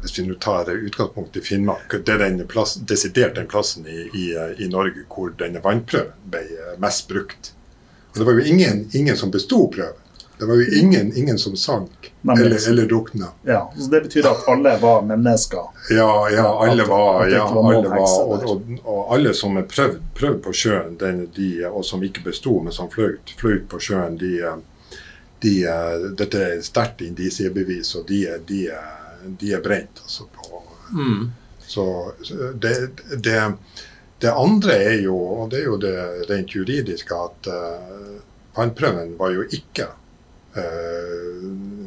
[0.00, 4.04] hvis vi nå tar utgangspunkt i Finnmark, det er den plass, desidert den plassen i,
[4.14, 4.26] i,
[4.62, 6.44] i, Norge hvor denne vannprøven ble
[6.78, 7.50] mest brukt.
[8.12, 9.98] Og det var jo ingen, ingen som besto prøven.
[10.38, 13.26] Det var jo ingen, ingen som sank eller, eller drukna.
[13.42, 15.60] Ja, så Det betyr at alle var mennesker?
[15.90, 20.40] Ja, ja alle var, ja, alle var og, og, og, alle som er prøvd, prøvd
[20.42, 23.36] på sjøen, den, de, og som ikke besto, men som fløyt
[23.70, 24.32] på sjøen, de,
[25.42, 25.54] de,
[26.18, 28.60] dette er sterkt indisiebevis, og de, de,
[29.40, 30.02] de er brent.
[30.04, 30.62] Altså, på,
[30.94, 31.30] mm.
[31.72, 31.86] Så
[32.62, 32.74] det,
[33.24, 33.38] det,
[34.20, 35.96] det, andre er jo, og det er jo det
[36.30, 38.18] rent juridiske, at uh,
[38.58, 39.88] vannprøven var jo ikke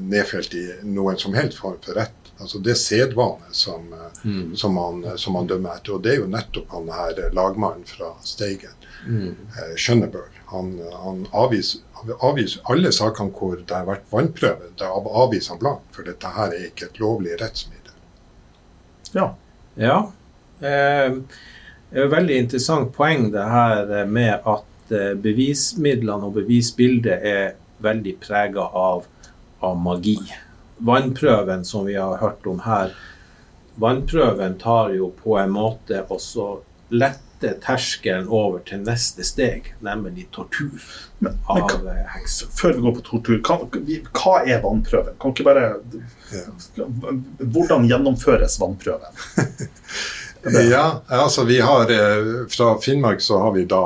[0.09, 2.25] nedfelt i noen som helst form for rett.
[2.37, 3.87] Altså Det er sedvane som,
[4.23, 4.55] mm.
[4.55, 5.95] som, man, som, man, dømmer etter.
[5.95, 8.75] Og det er jo nettopp han her lagmannen fra Steigen,
[9.07, 9.31] mm.
[9.55, 10.41] uh, Skjønnebøl.
[10.51, 11.81] Han, han avviser,
[12.19, 14.73] avviser, alle sakene hvor det har vært vannprøve.
[14.79, 17.95] Da avviser han blankt, for dette her er ikke et lovlig rettsmiddel.
[19.15, 19.31] Ja.
[19.79, 19.99] ja.
[20.59, 21.17] Eh,
[21.95, 29.05] det veldig interessant poeng det her med at bevismidlene og bevisbildet er veldig prega av,
[29.59, 30.19] av, magi.
[30.77, 32.95] Vannprøven som vi har hørt om her,
[33.75, 36.59] vannprøven tar jo på en måte også
[36.95, 40.79] lette terskelen over til neste steg, nemlig tortur
[41.19, 42.51] men, men, av eh, hekser.
[42.55, 43.65] Før vi går på tortur, kan,
[44.15, 45.17] hva er vannprøven?
[45.21, 45.65] Kan ikke bare
[47.39, 49.19] Hvordan gjennomføres vannprøven?
[50.73, 53.83] ja, altså vi har eh, Fra Finnmark så har vi da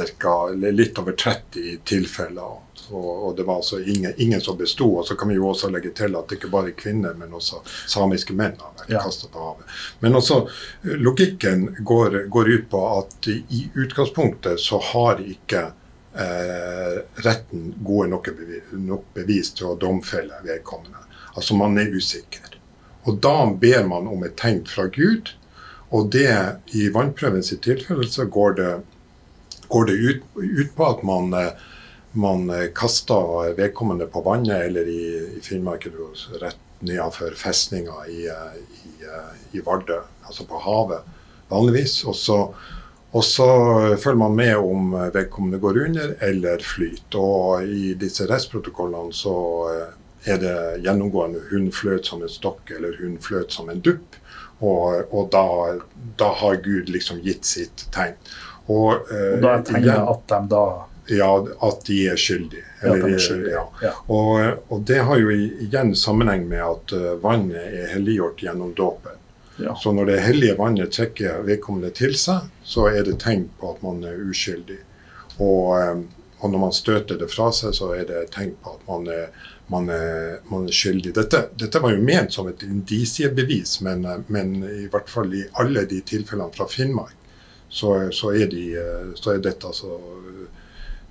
[0.00, 0.34] eh, ca.
[0.54, 2.60] litt over 30 tilfeller.
[2.90, 4.88] Og, og det var altså ingen, ingen som besto.
[4.98, 7.62] Og så kan vi jo også legge til at det ikke bare kvinner, men også
[7.90, 9.02] samiske menn har vært ja.
[9.04, 9.76] kasta på havet.
[10.00, 10.40] Men også
[10.82, 15.68] logikken går, går, ut på at i utgangspunktet så har ikke
[16.14, 21.06] eh, retten gode nok bevis, nok bevis til å domfelle vedkommende.
[21.32, 22.58] Altså man er usikker.
[23.08, 25.32] Og da ber man om et tegn fra Gud.
[25.92, 26.32] Og det
[26.72, 28.70] i vannprøven sitt tilfelle så går det
[29.72, 31.54] går det ut, ut på at man, eh,
[32.12, 32.44] man
[32.76, 35.04] kaster vedkommende på vannet, eller i,
[35.38, 35.88] i Finnmark
[36.42, 38.92] rett nedenfor festninga i, i,
[39.56, 41.06] i Vardø, altså på havet,
[41.48, 42.00] vanligvis.
[42.10, 42.38] Og så,
[43.12, 43.48] og så
[44.02, 47.18] følger man med om vedkommende går under eller flyter.
[47.22, 49.36] Og i disse restprotokollene så
[50.24, 54.18] er det gjennomgående hun fløt som en stokk eller hun fløt som en dupp.
[54.62, 55.46] Og, og da,
[56.18, 58.14] da, har Gud liksom gitt sitt tegn.
[58.72, 60.64] Og, eh, og da er tegnet at de da
[61.10, 61.30] Ja,
[61.66, 62.62] at de er skyldige.
[62.80, 63.56] Eller, ja, de er skyldige.
[63.56, 63.64] Ja.
[63.82, 63.90] Ja.
[64.06, 69.18] Og, og, det har jo igjen sammenheng med at uh, vannet er helliggjort gjennom dåpen.
[69.82, 73.82] Så når det hellige vannet trekker vedkommende til seg, så er det tegn på at
[73.84, 74.78] man er uskyldig.
[75.42, 76.06] Og, um,
[76.38, 79.26] og når man støter det fra seg, så er det tegn på at man er
[79.72, 81.14] man er, man er skyldig.
[81.16, 85.86] Dette, dette, var jo ment som et indisiebevis, men, men, i hvert fall i alle
[85.88, 87.16] de tilfellene fra Finnmark,
[87.72, 88.66] så, så, er, de,
[89.16, 89.96] så er, dette altså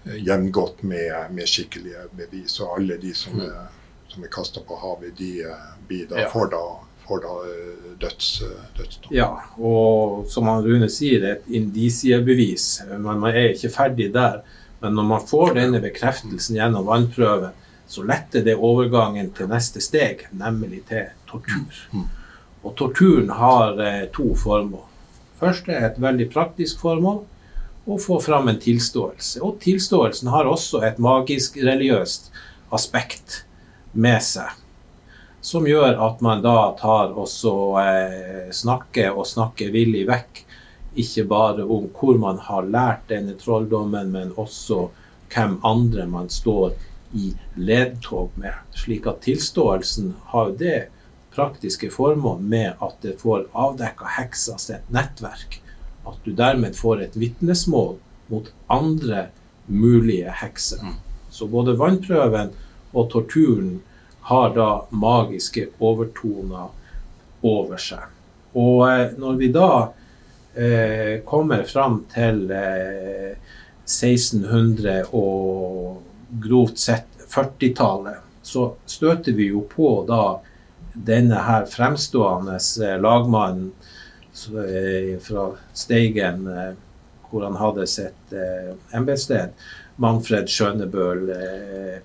[0.03, 2.59] gjengått med, med, skikkelige bevis.
[2.61, 3.47] Og alle de som mm.
[3.47, 3.63] er,
[4.11, 6.29] som er kasta på havet, de eh, da, ja.
[6.29, 6.61] får da,
[7.07, 8.29] får da eh, døds,
[8.77, 9.15] dødsdom.
[9.15, 12.67] Ja, og som han Rune sier, et indisiebevis.
[12.91, 14.43] Men man er ikke ferdig der.
[14.81, 17.57] Men når man får denne bekreftelsen gjennom vannprøven,
[17.91, 21.81] så letter det overgangen til neste steg, nemlig til tortur.
[21.91, 22.07] Mm.
[22.61, 24.87] Og torturen har eh, to formål.
[25.41, 27.23] Først er et veldig praktisk formål
[27.89, 29.41] å få fram en tilståelse.
[29.41, 32.29] Og tilståelsen har også et magisk religiøst
[32.77, 33.41] aspekt
[33.93, 34.51] med seg.
[35.41, 40.43] Som gjør at man da tar også eh, snakker og snakker villig vekk.
[41.01, 44.91] Ikke bare om hvor man har lært denne trolldommen, men også
[45.33, 46.75] hvem andre man står
[47.17, 48.53] i ledtog med.
[48.77, 50.91] Slik at tilståelsen har det
[51.35, 55.61] praktiske formål med at det får avdekka heksa sitt nettverk.
[56.07, 57.95] At du dermed får et vitnesmål
[58.31, 59.27] mot andre
[59.65, 60.83] mulige hekser.
[60.83, 60.99] Mm.
[61.29, 62.51] Så både vannprøven
[62.91, 63.79] og torturen
[64.27, 66.69] har da magiske overtoner
[67.47, 68.05] over seg.
[68.53, 69.71] Og eh, når vi da
[70.53, 73.31] eh, kommer fram til eh,
[73.87, 76.01] 1600 og
[76.43, 80.39] grovt sett 40-tallet, så støter vi jo på da
[80.93, 83.71] denne her fremstående eh, lagmannen
[84.51, 86.73] eh, fra Steigen, eh,
[87.29, 88.33] hvor han hadde sitt
[88.91, 89.53] embetssted,
[89.95, 91.29] Manfred Skjønebøl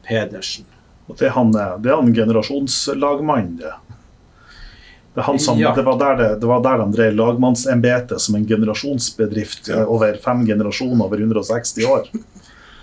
[0.06, 0.68] Pedersen.
[1.06, 3.72] Og det er han, det er han generasjonslagmannen, det?
[5.16, 5.72] Det, som, ja.
[5.74, 9.82] det, var der det, det, var der de drev lagmannsembetet som en generasjonsbedrift ja.
[9.88, 12.10] over fem generasjoner over 160 år.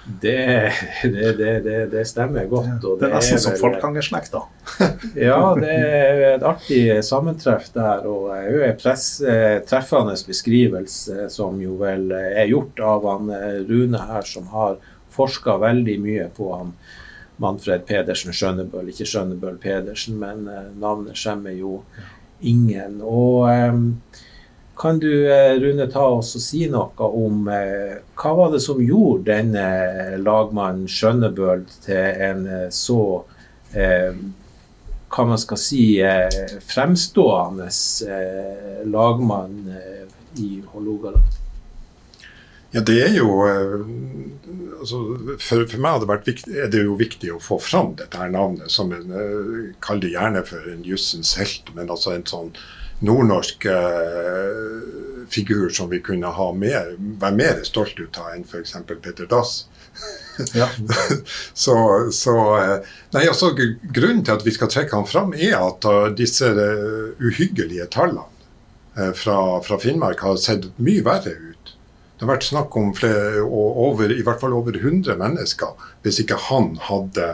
[0.05, 0.71] Det,
[1.03, 2.81] det, det, det, stemmer godt.
[2.99, 4.41] det er nesten som folkangerslekta.
[5.29, 8.03] ja, det er et artig sammentreff der.
[8.11, 14.27] Og er en treffende beskrivelse som jo vel er gjort av han eh, Rune her,
[14.27, 14.75] som har
[15.13, 16.75] forska veldig mye på han
[17.41, 18.91] Manfred Pedersen Skjønnebøl.
[18.91, 21.79] Ikke Skjønnebøl Pedersen, men eh, navnet skjemmer jo
[22.43, 22.99] ingen.
[23.07, 23.47] Og
[24.75, 28.81] kan du eh, Rune, ta oss og si noe om eh, hva var det som
[28.81, 33.03] gjorde denne lagmannen Skjønnebøl til en eh, så
[33.77, 34.17] eh,
[35.13, 39.61] hva man skal si eh, fremstående eh, lagmann
[40.41, 41.39] i Hålogaland?
[42.73, 43.29] Ja, det er jo
[44.81, 45.03] altså,
[45.37, 48.89] for, for, meg viktig, er det jo viktig å få fram dette her navnet, som
[48.97, 49.13] en
[49.85, 52.49] Kall det gjerne for en jussens helt, men altså en sånn
[53.03, 54.81] nordnorsk eh,
[55.29, 58.75] figur som vi kunne ha mer, være mer stolt ut av enn f.eks.
[59.01, 59.63] Peter Dass.
[60.53, 60.69] Ja.
[61.53, 61.75] så,
[62.11, 66.07] så eh, nei, altså, Grunnen til at vi skal trekke ham fram, er at uh,
[66.15, 68.29] disse uh, uhyggelige tallene
[69.17, 69.35] fra,
[69.65, 71.71] fra, Finnmark har sett mye verre ut.
[72.13, 75.71] Det har vært snakk om flere, over, i hvert fall over 100 mennesker,
[76.05, 77.31] hvis ikke han hadde,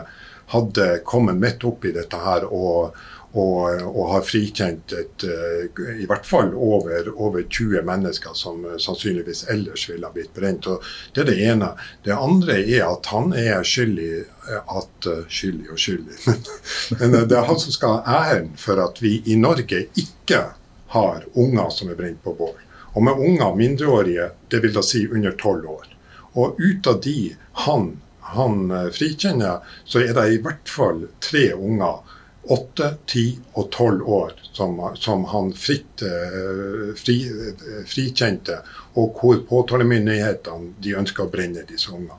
[0.54, 2.96] hadde kommet midt oppi dette her og,
[3.32, 8.78] og, og, har frikjent et, eh, i hvert fall over, over 20 mennesker som eh,
[8.82, 10.66] sannsynligvis ellers ville ha blitt brent.
[10.66, 10.82] Og
[11.14, 11.68] det er det ene.
[12.02, 16.18] Det andre er at han er skyldig eh, at Skyldig og skyldig.
[16.98, 20.42] Men det er han som skal ha æren for at vi i Norge ikke
[20.90, 22.58] har unger som er brent på bål.
[22.98, 25.86] Og med unger mindreårige, det vil da si under tolv år.
[26.34, 27.30] Og ut av de
[27.64, 27.92] han,
[28.34, 32.02] han frikjenner, så er det i hvert fall tre unger
[32.50, 38.56] åtte, ti og tolv år som, som han fritt eh, fri, eh, frikjente,
[38.98, 42.18] og hvor påtalemyndighetene de ønsker å brenne disse ungene.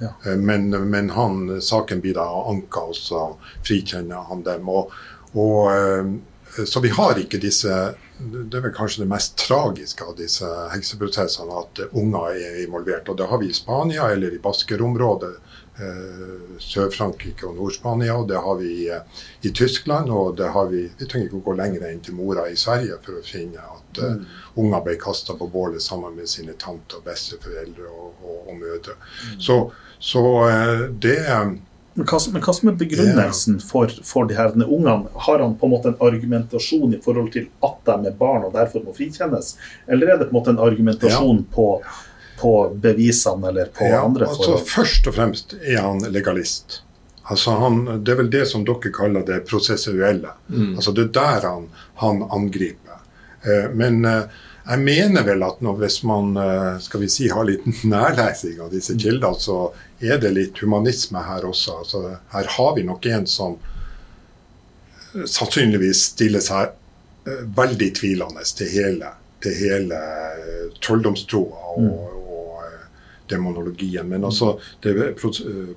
[0.00, 0.10] Ja.
[0.26, 3.22] Eh, men, men han, saken blir da anka, og så
[3.62, 4.66] frikjenner han dem.
[4.68, 4.90] Og,
[5.38, 6.18] og,
[6.66, 11.62] så vi har ikke disse det er vel kanskje det mest tragiske av disse hekseprosessene,
[11.62, 13.08] at unger er involvert.
[13.10, 15.32] Og det har vi i Spania eller i Baskerområdet.
[15.80, 18.14] Eh, Sør-Frankrike og Nord-Spania.
[18.14, 18.98] og Det har vi i,
[19.40, 20.10] i, Tyskland.
[20.10, 22.98] Og det har vi Vi trenger ikke å gå lenger enn til Mora i Sverige
[23.02, 24.20] for å finne at uh,
[24.60, 28.98] unger ble kasta på bålet sammen med sine tanter, besteforeldre og, og, og mødre.
[29.00, 29.40] Mm.
[29.40, 29.58] Så,
[29.98, 31.18] så uh, det
[31.94, 35.10] men hva, men hva, som er begrunnelsen for, for de her ungene?
[35.26, 38.54] Har han på en måte en argumentasjon i forhold til at de er barn og
[38.56, 39.58] derfor må frikjennes?
[39.92, 41.50] Eller er det på en måte en argumentasjon yeah.
[41.52, 41.66] på,
[42.42, 44.58] på, bevisene eller på ja, andre altså.
[44.66, 46.82] Først og fremst er han legalist.
[47.30, 50.34] Altså han, det er vel det som dere kaller det prosessuelle.
[50.48, 50.74] Mm.
[50.74, 51.68] Altså Det er der han,
[52.02, 52.98] han angriper.
[53.46, 54.24] Eh, men eh,
[54.62, 58.70] jeg mener vel at når, hvis man eh, skal vi si, har litt nærlesing av
[58.74, 61.80] disse kildene, så er det litt humanisme her også.
[61.82, 62.02] Altså,
[62.34, 66.74] her har vi nok en som eh, sannsynligvis stiller seg
[67.26, 69.98] uh, veldig tvilende til hele, til hele
[70.82, 72.11] trolldomstroa og, mm.
[73.32, 74.08] Og demonologien.
[74.08, 75.14] Men altså, det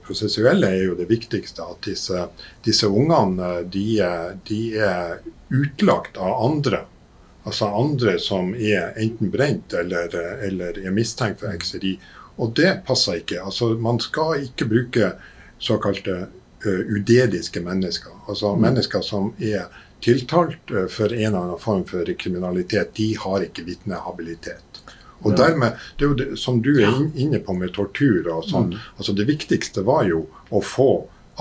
[0.06, 1.64] prosessuelle er jo det viktigste.
[1.64, 2.28] At disse,
[2.66, 3.88] disse ungene de,
[4.48, 6.86] de er utlagt av andre
[7.46, 10.10] Altså andre som er enten brent eller,
[10.48, 11.92] eller er mistenkt for hekseri.
[12.42, 13.44] Og det passer ikke.
[13.46, 15.12] Altså Man skal ikke bruke
[15.62, 16.16] såkalte
[16.66, 18.18] uh, udediske mennesker.
[18.28, 18.62] Altså mm.
[18.66, 19.70] mennesker som er
[20.02, 22.96] tiltalt uh, for en eller annen form for kriminalitet.
[22.98, 24.82] De har ikke vitnehabilitet.
[25.24, 28.74] Og dermed, det er jo det, Som du er inne på med tortur og sånn,
[28.74, 28.88] mm.
[28.98, 30.90] altså det viktigste var jo å få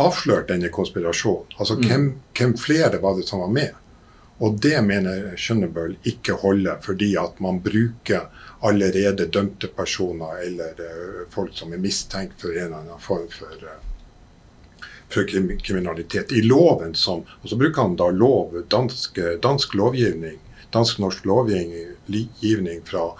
[0.00, 1.56] avslørt denne konspirasjonen.
[1.58, 1.88] Altså mm.
[1.88, 2.06] hvem,
[2.38, 3.80] hvem flere var det som var med?
[4.42, 8.26] Og det mener Skjønnebøl ikke holder, fordi at man bruker
[8.66, 13.54] allerede dømte personer eller uh, folk som er mistenkt for en eller annen form for,
[13.62, 16.32] uh, for kriminalitet.
[16.32, 20.40] I loven som Og så bruker han da lov, dansk, dansk lovgivning,
[20.74, 23.12] dansk-norsk lovgivning fra,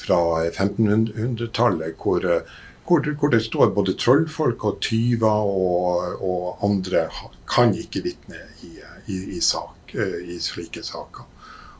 [0.00, 2.26] fra 1500-tallet, hvor,
[2.86, 7.08] hvor, hvor, det står både trollfolk og tyver og, og andre
[7.48, 9.76] kan ikke vitne i, i, i sak.
[9.94, 11.24] Eh, i slike saker.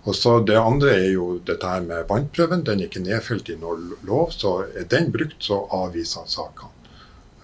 [0.02, 2.64] Og så Det andre er jo dette her med vannprøven.
[2.64, 4.30] Den er ikke nedfelt i noen lov.
[4.30, 6.70] så Er den brukt, så avviser han sakene.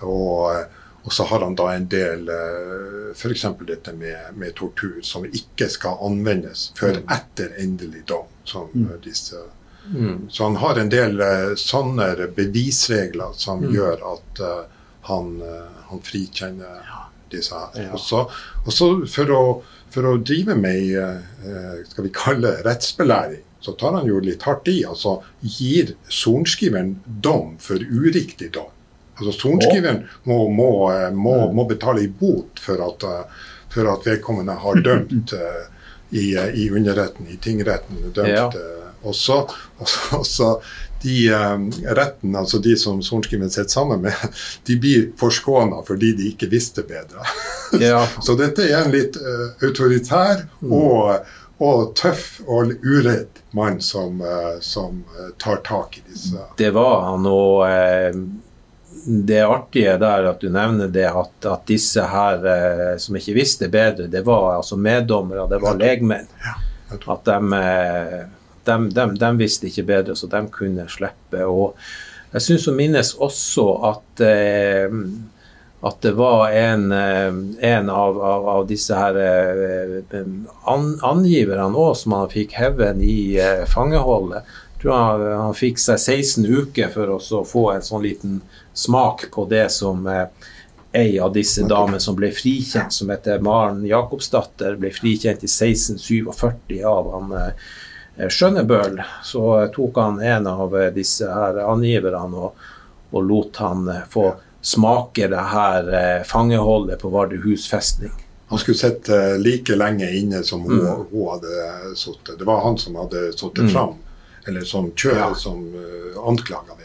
[0.01, 0.65] Og, eh,
[1.05, 3.47] og, så har han da en del eh, f.eks.
[3.67, 7.09] dette med, med, tortur, som ikke skal anvendes før mm.
[7.11, 8.27] etter endelig dom.
[8.45, 9.01] som mm.
[9.05, 9.37] disse
[9.91, 10.31] Mm.
[10.31, 13.71] Så han har en del uh, sånne bevisregler som mm.
[13.75, 14.59] gjør at uh,
[15.09, 17.07] han, uh, han, frikjenner ja.
[17.33, 17.89] disse her.
[17.89, 18.27] Ja.
[18.65, 19.45] Og så for å
[19.93, 24.71] for å drive med uh, skal vi kalle rettsbelæring, så tar han jo litt hardt
[24.73, 24.79] i.
[24.89, 28.71] Altså gir sorenskriveren dom for uriktig dom.
[29.19, 30.71] Altså Sorenskriveren må, må,
[31.13, 31.53] må, mm.
[31.55, 33.05] må, betale i bot for at,
[33.71, 38.01] for at vedkommende har dømt i, i underretten, i tingretten.
[38.17, 38.49] dømt ja.
[39.03, 39.43] Og så,
[40.19, 40.57] også
[41.03, 44.13] de um, retten, altså de som sorenskriveren sitter sammen med,
[44.65, 47.27] de blir forskåna fordi de ikke visste bedre.
[47.81, 48.05] Ja.
[48.23, 50.73] så dette er en litt uh, autoritær mm.
[50.73, 55.03] og, og, tøff og uredd mann som, uh, som
[55.43, 57.67] tar tak i disse Det var han, og
[59.03, 62.45] det artige der at du nevner det, at, at disse her
[63.03, 66.29] som ikke visste bedre, det var altså meddommere, det var legmenn.
[66.45, 66.55] Ja,
[66.93, 67.57] at de
[68.65, 71.45] de, de, de, visste ikke bedre, så de kunne slippe.
[71.45, 71.77] Og
[72.33, 74.95] jeg syns å minnes også at, eh,
[75.83, 77.31] at det var en, eh,
[77.75, 80.23] en av, av, av, disse her eh,
[80.71, 84.49] an, angiverne òg som han fikk heven i eh, fangeholdet.
[84.73, 88.41] Jeg tror han, han, fikk seg 16 uker for å få en sånn liten
[88.75, 90.27] smak på det som eh,
[90.93, 96.83] ei av disse damene som ble frikjent, som heter Maren Jakobsdatter, ble frikjent i 1647
[96.89, 102.67] av han eh, Eh, Skjønnebøl, så tok han en av disse her angiverne og,
[103.13, 104.27] og lot han eh, få
[104.63, 108.13] smake det her eh, fangeholdet på Vardøhus festning.
[108.53, 111.09] Han skulle sitte like lenge inne som hun, mm.
[111.11, 112.37] hun hadde sittet.
[112.39, 113.73] Det var han som hadde sittet mm.
[113.73, 113.97] fram,
[114.45, 115.35] eller som kjører ja.
[115.41, 116.77] som uh, anklaga.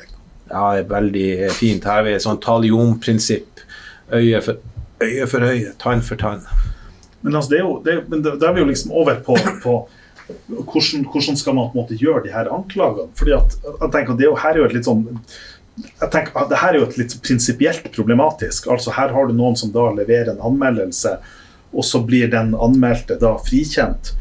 [0.47, 1.83] Ja, det er veldig fint.
[1.83, 3.63] Her er vi et sånt talionprinsipp.
[4.15, 4.61] Øye for
[5.03, 6.45] øye, for øye tann for tann.
[7.21, 9.75] Men altså, det er jo, det, men da er vi jo liksom over på, på
[10.27, 13.11] hvordan, hvordan, skal man på en måte gjøre de her anklagene?
[13.15, 15.05] Fordi at, jeg tenker det her er jo et litt sånn
[15.77, 18.65] jeg tenker at det her er jo et litt prinsipielt problematisk.
[18.73, 21.11] Altså Her har du noen som da leverer en anmeldelse,
[21.69, 24.15] og så blir den anmeldte da frikjent.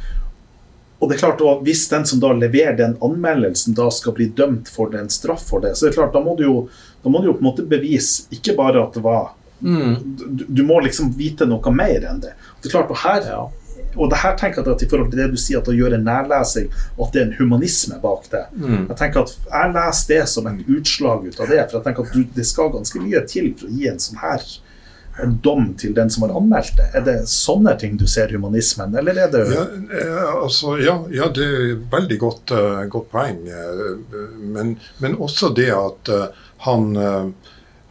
[1.01, 4.29] Og det er klart, at Hvis den som da leverer den anmeldelsen da skal bli
[4.37, 6.57] dømt for en straff for det, så er det klart, da må du jo,
[7.05, 9.31] må du jo på en måte bevise ikke bare at det var
[9.61, 9.97] mm.
[10.29, 12.35] du, du, må liksom vite noe mer enn det.
[12.61, 13.45] Det er klart, og her, ja
[13.97, 16.01] og det her tenker jeg at i forhold til det du sier, at å gjøre
[16.03, 18.45] nærlesing, at det er en humanisme bak det.
[18.57, 18.85] Mm.
[18.91, 21.65] Jeg tenker at jeg leser det som en utslag ut av det.
[21.65, 24.23] For jeg tenker at du, det skal ganske mye til for å gi en sånn
[24.23, 24.47] her
[25.23, 26.87] en dom til den som har anmeldt det.
[26.99, 29.65] Er det sånne ting du ser humanismen, eller er det Ja,
[30.01, 33.41] eh, altså, ja, ja det er et veldig godt, uh, godt poeng.
[33.49, 33.97] Uh,
[34.37, 36.91] men, men, også det at uh, han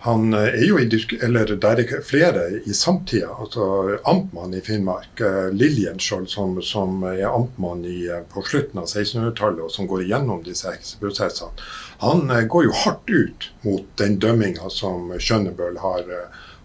[0.06, 0.86] han er jo i
[1.26, 3.30] eller Der er flere i samtida.
[3.40, 7.82] altså Amtmann i Finnmark, Liljenskjold, som, som er amtmann
[8.30, 11.66] på slutten av 1600-tallet, og som går igjennom disse prosessene,
[12.06, 16.14] han går jo hardt ut mot den dømminga som Skjønnebøl har,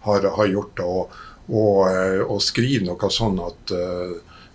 [0.04, 0.84] har, har gjort.
[0.84, 1.16] Og,
[1.48, 1.80] og,
[2.26, 3.72] og, skriver noe sånn at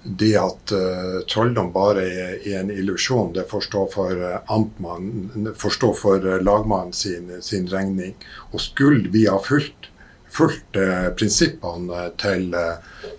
[0.05, 5.49] det at uh, trolldom bare er, er en illusjon, det får stå for uh, amtmannen,
[5.57, 8.13] får for uh, lagmannen sin, sin, regning.
[8.51, 9.89] Og skulle vi ha fulgt,
[10.29, 12.53] fulgt uh, prinsippene til,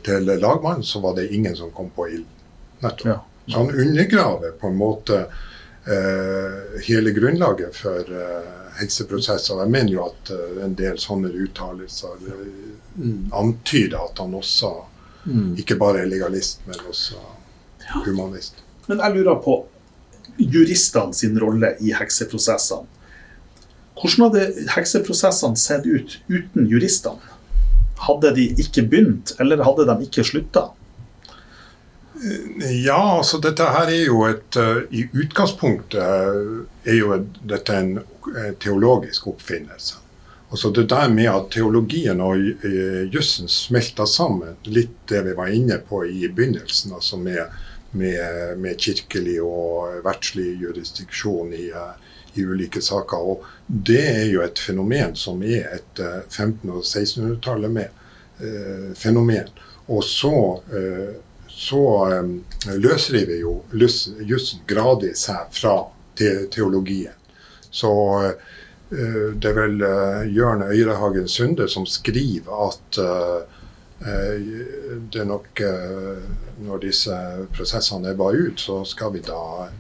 [0.07, 2.27] til, lagmannen, så var det ingen som kom på ild.
[2.79, 3.07] Nettopp.
[3.11, 3.21] Ja.
[3.47, 5.27] Så han undergraver på en måte
[6.83, 8.09] hele grunnlaget for
[8.81, 9.61] hekseprosesser.
[9.63, 10.33] Jeg mener jo at
[10.65, 13.29] en del sånne uttalelser mm.
[13.31, 14.73] antyder at han også
[15.27, 15.57] Mm.
[15.59, 17.19] Ikke bare legalist, men også
[18.05, 18.63] humanist.
[18.87, 19.57] Men jeg lurer på
[20.39, 22.87] juristene sin rolle i hekseprosessene.
[23.97, 27.35] Hvordan hadde hekseprosessene sett ut uten juristene?
[28.07, 30.69] Hadde de ikke begynt, eller hadde de ikke slutta?
[32.61, 37.99] Ja, altså dette her er jo et uh, I utgangspunktet er jo dette en
[38.61, 40.01] teologisk oppfinnelse.
[40.57, 45.51] Altså det der med at teologien og uh, jussen smelter sammen, litt det vi var
[45.53, 47.59] inne på i begynnelsen, altså med,
[47.93, 51.93] med, med kirkelig og verdslig jurisdiksjon i, uh,
[52.33, 53.27] i, ulike saker.
[53.35, 58.01] Og det er jo et fenomen som er et uh, 1500- og 1600-tallet med
[58.41, 59.53] eh, fenomen.
[59.93, 60.33] Og så,
[61.53, 61.85] så
[62.17, 62.33] eh,
[62.81, 65.77] løsriver jo jussen gradvis seg fra
[66.17, 67.13] te teologien.
[67.69, 67.93] Så
[68.25, 68.33] Eh,
[68.89, 73.55] det er vel eh, Jørn Øyrehagen Sunde som skriver at eh,
[75.11, 75.61] det er nok
[76.67, 77.17] Når disse
[77.57, 79.71] prosessene er bare ut, så skal vi da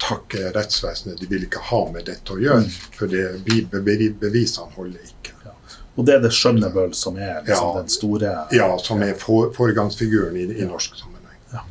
[0.00, 1.16] takke rettsvesenet.
[1.20, 2.74] De vil ikke ha med dette å gjøre, mm.
[2.98, 5.32] for det, bevisene holder ikke.
[5.46, 5.54] Ja.
[5.96, 9.48] Og det er det Skjønnebøl som er liksom, ja, den store Ja, som er for,
[9.56, 11.40] foregangsfiguren i, i norsk sammenheng.
[11.56, 11.64] Ja.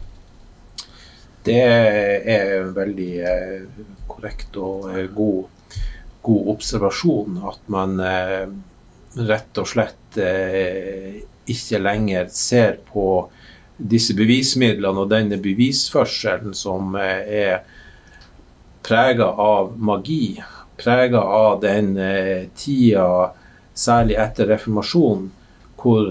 [1.46, 3.14] Det er veldig
[4.10, 5.61] korrekt og god
[6.22, 8.48] god observasjon at man eh,
[9.28, 13.06] rett og slett eh, ikke lenger ser på
[13.78, 17.56] disse bevismidlene og denne bevisførselen som eh, er
[18.86, 20.42] prega av magi,
[20.82, 21.92] prega av den
[22.58, 23.30] tida,
[23.78, 25.28] særlig etter reformasjonen,
[25.78, 26.10] hvor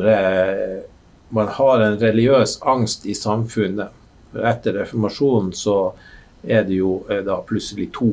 [1.34, 3.90] man har en religiøs angst i samfunnet.
[4.38, 5.76] Etter reformasjonen så
[6.46, 8.12] er det jo da plutselig to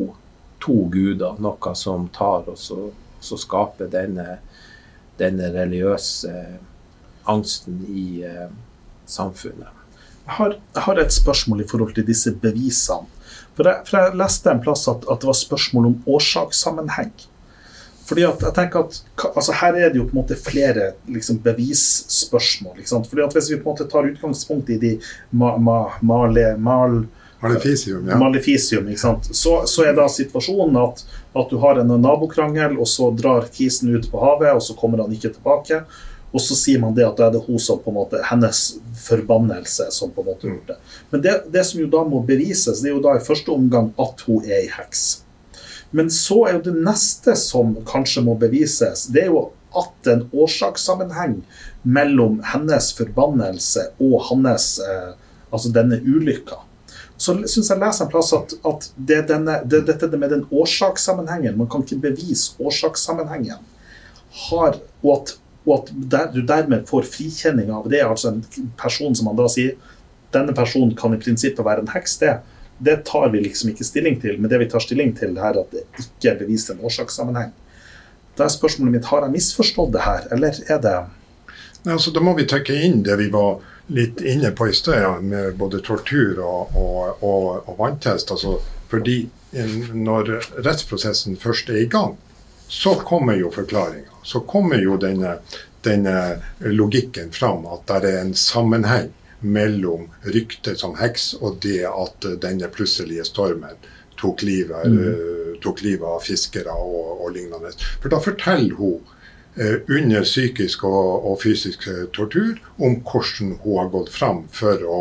[0.64, 2.90] to guder, noe som tar og så,
[3.38, 4.40] skaper denne,
[5.20, 6.34] denne religiøse
[7.28, 8.48] angsten i eh,
[9.06, 9.74] samfunnet.
[10.28, 13.08] Jeg har, jeg har, et spørsmål i forhold til disse bevisene.
[13.58, 17.14] For jeg, for jeg leste en plass at, at, det var spørsmål om årsakssammenheng.
[18.08, 19.00] Fordi at jeg tenker at
[19.36, 22.84] altså Her er det jo på en måte flere liksom, bevisspørsmål.
[22.86, 24.94] Fordi at Hvis vi på en måte tar utgangspunkt i de
[25.32, 27.02] ma, ma, male, mal,
[27.42, 28.18] Malefisium, ja.
[28.18, 29.30] Malefisium, ikke sant?
[29.36, 33.94] Så, så, er da situasjonen at, at, du har en nabokrangel, og så drar kisen
[33.94, 35.84] ut på havet, og så kommer han ikke tilbake.
[36.34, 38.64] Og så sier man det at da er det hun som på en måte, hennes
[39.06, 40.98] forbannelse som på en måte gjorde det.
[41.14, 43.94] Men det, det som jo da må bevises, det er jo da i første omgang
[44.02, 45.06] at hun er ei heks.
[45.96, 49.46] Men så er jo det neste som kanskje må bevises, det er jo
[49.78, 51.40] at en årsakssammenheng
[51.88, 55.14] mellom hennes forbannelse og hans, eh,
[55.52, 56.60] altså denne ulykka
[57.18, 61.58] så syns jeg leser en plass at, at det denne, det, dette med den årsakssammenhengen
[61.58, 63.64] Man kan ikke bevise årsakssammenhengen.
[64.48, 65.34] Har, og at,
[65.66, 68.04] og at der, du dermed får frikjenning av det.
[68.06, 68.44] Altså en
[68.78, 69.74] person som man da sier
[70.36, 72.20] denne personen kan i prinsippet være en heks.
[72.22, 72.36] Det,
[72.86, 74.38] det tar vi liksom ikke stilling til.
[74.38, 77.56] Men det vi tar stilling til, er at det ikke er bevist en årsakssammenheng.
[78.38, 80.98] Da er spørsmålet mitt har jeg misforstått det her, eller er det
[81.86, 85.24] Nei, altså, Da må vi trekke inn det vi var litt inne på i sted,
[85.24, 88.32] med både tortur og, og, og, og vanntest.
[88.32, 88.58] Altså,
[88.92, 89.22] fordi
[89.94, 90.34] når
[90.66, 92.18] rettsprosessen først er i gang,
[92.68, 94.12] så kommer jo forklaringa.
[94.24, 95.38] Så kommer jo denne,
[95.88, 102.26] denne, logikken fram, at det er en sammenheng mellom ryktet som heks og det at
[102.42, 103.78] denne plutselige stormen
[104.18, 104.98] tok livet, mm.
[104.98, 107.72] uh, tok livet av fiskere og, og, lignende.
[108.02, 109.14] For da forteller hun
[109.58, 115.00] under psykisk og, og, fysisk tortur om hvordan hun har gått fram for å,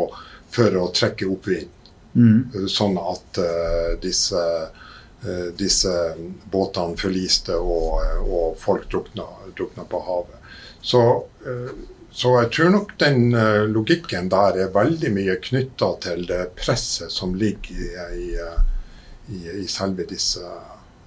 [0.53, 1.73] for å trekke opp vind.
[2.17, 2.67] Mm.
[2.69, 4.41] Sånn at uh, disse,
[5.25, 5.93] uh, disse,
[6.49, 9.27] båtene forliste og, og folk drukna,
[9.57, 10.55] drukna, på havet.
[10.81, 11.03] Så,
[11.45, 11.75] uh,
[12.09, 13.29] så, jeg tror nok den
[13.69, 18.31] logikken der er veldig mye knytta til det presset som ligger i,
[19.29, 20.41] i, i selve disse,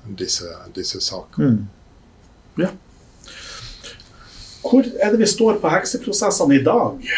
[0.06, 1.56] disse, disse sakene.
[1.56, 2.62] Mm.
[2.62, 2.70] Ja.
[4.64, 7.12] Hvor er det vi står på hekseprosessene i dag?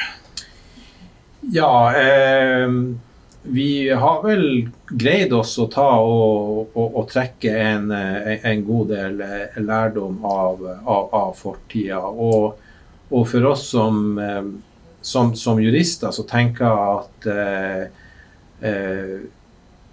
[1.53, 2.69] Ja, eh
[3.43, 9.23] vi har vel greid oss å ta og, og, og trekke en, en, god del
[9.25, 11.99] eh, lærdom av, av, av fortida.
[11.99, 12.61] Og,
[13.11, 14.45] og, for oss som, eh,
[15.03, 17.83] som, som, jurister så tenker jeg at eh,
[18.71, 19.17] eh,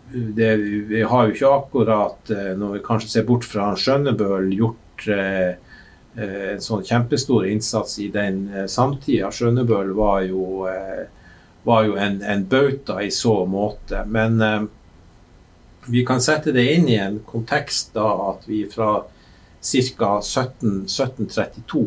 [0.10, 0.52] det,
[0.90, 5.52] Vi har jo ikke akkurat, når vi kanskje ser bort fra Skjønnebøl, gjort eh,
[6.16, 9.30] en sånn kjempestor innsats i den samtida.
[9.32, 11.06] Skjønnebøl var jo eh,
[11.64, 14.04] var jo en, en bauta i så måte.
[14.08, 14.64] Men eh,
[15.86, 19.02] vi kan sette det inn i en kontekst da at vi fra
[19.62, 20.12] ca.
[20.24, 21.86] 1732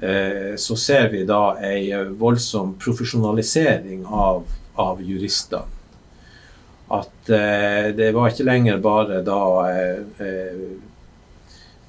[0.00, 5.64] eh, så ser vi da ei voldsom profesjonalisering av, av jurister.
[6.86, 10.66] At eh, det var ikke lenger bare da eh, eh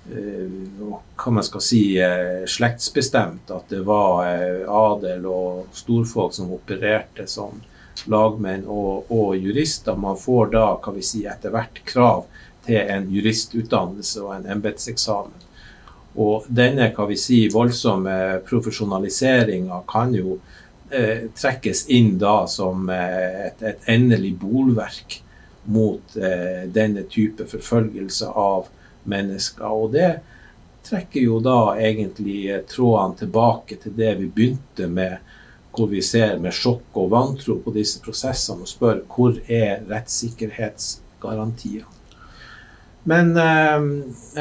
[0.08, 3.52] hva eh, man skal si, eh, slektsbestemt.
[3.52, 7.62] At det var eh, adel og storfolk som opererte som
[8.06, 9.98] lagmenn og, og, jurister.
[9.98, 12.26] Man får da hva vi si, etter hvert krav
[12.68, 15.46] til en juristutdannelse og en embetseksamen.
[16.18, 20.40] Og denne hva vi si, voldsomme profesjonaliseringa kan jo
[20.90, 25.20] eh, trekkes inn da som et, et, endelig bolverk
[25.68, 28.72] mot eh, denne type forfølgelse av
[29.10, 29.66] mennesker.
[29.68, 30.20] Og det
[30.88, 35.18] trekker jo da egentlig trådene tilbake til det vi begynte med,
[35.76, 41.98] hvor vi ser med sjokk og vantro på disse prosessene og spør hvor er rettssikkerhetsgarantiene.
[43.08, 43.80] Men eh,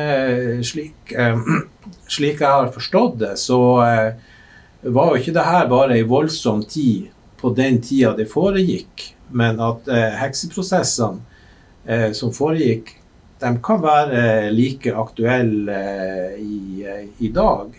[0.03, 1.37] eh slik, eh,
[2.17, 4.09] slik, jeg har forstått det, så eh,
[4.83, 9.61] var jo ikke det her bare en voldsom tid på den tida det foregikk, men
[9.63, 11.23] at eh, hekseprosessene
[11.87, 12.97] eh, som foregikk,
[13.41, 17.75] de kan være like aktuelle eh, i, eh, i dag.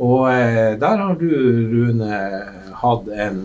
[0.00, 1.30] Og eh, der har du,
[1.72, 2.20] Rune,
[2.80, 3.40] hatt en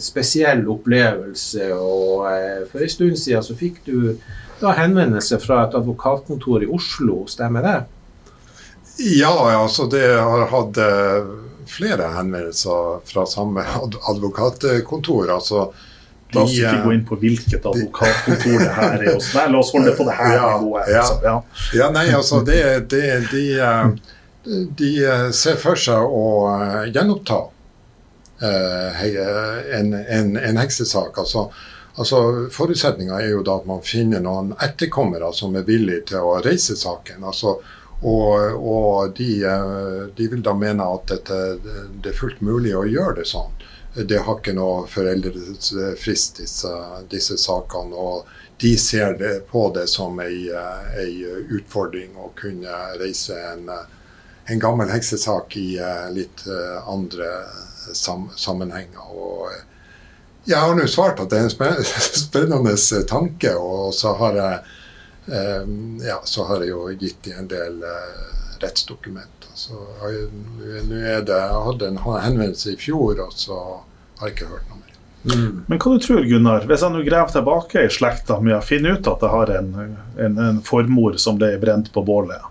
[0.00, 1.66] spesiell opplevelse.
[1.76, 2.24] Og
[2.70, 4.14] for en stund siden så fikk du
[4.60, 7.76] da henvendelse fra et advokatkontor i Oslo, stemmer det?
[9.20, 10.80] Ja, altså det har hatt
[11.68, 13.64] flere henvendelser fra samme
[14.08, 15.28] advokatkontor.
[15.36, 15.70] altså
[16.34, 19.16] La oss ikke gå inn på hvilket advokatkontor det her er.
[19.18, 20.92] Nei, la oss holde på det her ja, nivået.
[20.92, 21.06] Ja.
[21.24, 21.34] Ja.
[21.78, 21.88] ja.
[21.94, 22.60] nei, altså det,
[22.92, 23.02] det,
[23.32, 24.12] de, eh,
[24.78, 27.42] de, eh, ser for seg å eh, gjenoppta
[28.40, 31.18] en, en, en heksesak.
[31.20, 31.50] Altså,
[32.00, 32.22] altså
[32.54, 36.78] Forutsetninga er jo da at man finner noen etterkommere som er villige til å reise
[36.78, 37.26] saken.
[37.26, 37.58] altså
[38.00, 39.42] og, og de,
[40.16, 41.40] de, vil da mene at dette,
[42.00, 43.52] det er fullt mulig å gjøre det sånn
[43.94, 46.74] det har ikke noe foreldresfrist, disse,
[47.10, 47.96] disse sakene.
[47.96, 48.28] Og
[48.60, 50.50] de ser det på det som ei,
[51.00, 51.24] ei
[51.56, 53.66] utfordring å kunne reise en,
[54.46, 57.30] en gammel heksesak i eh, litt eh, andre
[57.96, 59.10] sam, sammenhenger.
[59.10, 59.50] Og
[60.44, 61.84] jeg har nå svart at det er en
[62.24, 62.76] spennende
[63.08, 64.76] tanke, og så har jeg,
[65.32, 65.74] eh,
[66.04, 67.82] ja, så har jeg jo gitt dem en del
[68.60, 69.39] rettsdokumenter.
[69.60, 73.58] Så nå er det, Jeg hadde en henvendelse i fjor, og så
[74.20, 74.94] har jeg ikke hørt noe mer.
[75.20, 75.58] Mm.
[75.68, 78.96] Men hva du tror Gunnar, hvis jeg nå graver tilbake i slekta mi og finner
[78.96, 79.74] ut at jeg har en,
[80.16, 82.46] en, en formor som ble brent på bålet,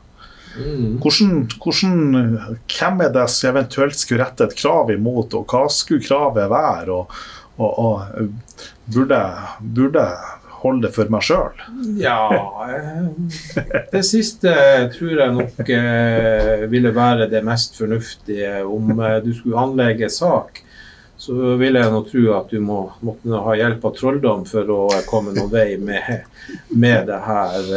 [0.53, 0.99] mm.
[1.01, 1.34] hvordan,
[1.64, 1.97] hvordan,
[2.70, 6.93] hvem er det som eventuelt skulle rette et krav imot, og hva skulle kravet være?
[6.93, 7.20] og,
[7.60, 8.30] og, og
[8.93, 9.24] burde,
[9.60, 10.05] burde
[10.64, 11.62] holde det for meg sjøl?
[11.99, 12.30] Ja
[12.66, 13.05] eh,
[13.93, 14.53] Det siste
[14.95, 18.64] tror jeg nok eh, ville være det mest fornuftige.
[18.66, 20.62] Om eh, du skulle anlegge sak,
[21.20, 24.84] så vil jeg nå tro at du må måtte ha hjelp av trolldom for å
[25.10, 26.28] komme noen vei med,
[26.72, 27.74] med det her.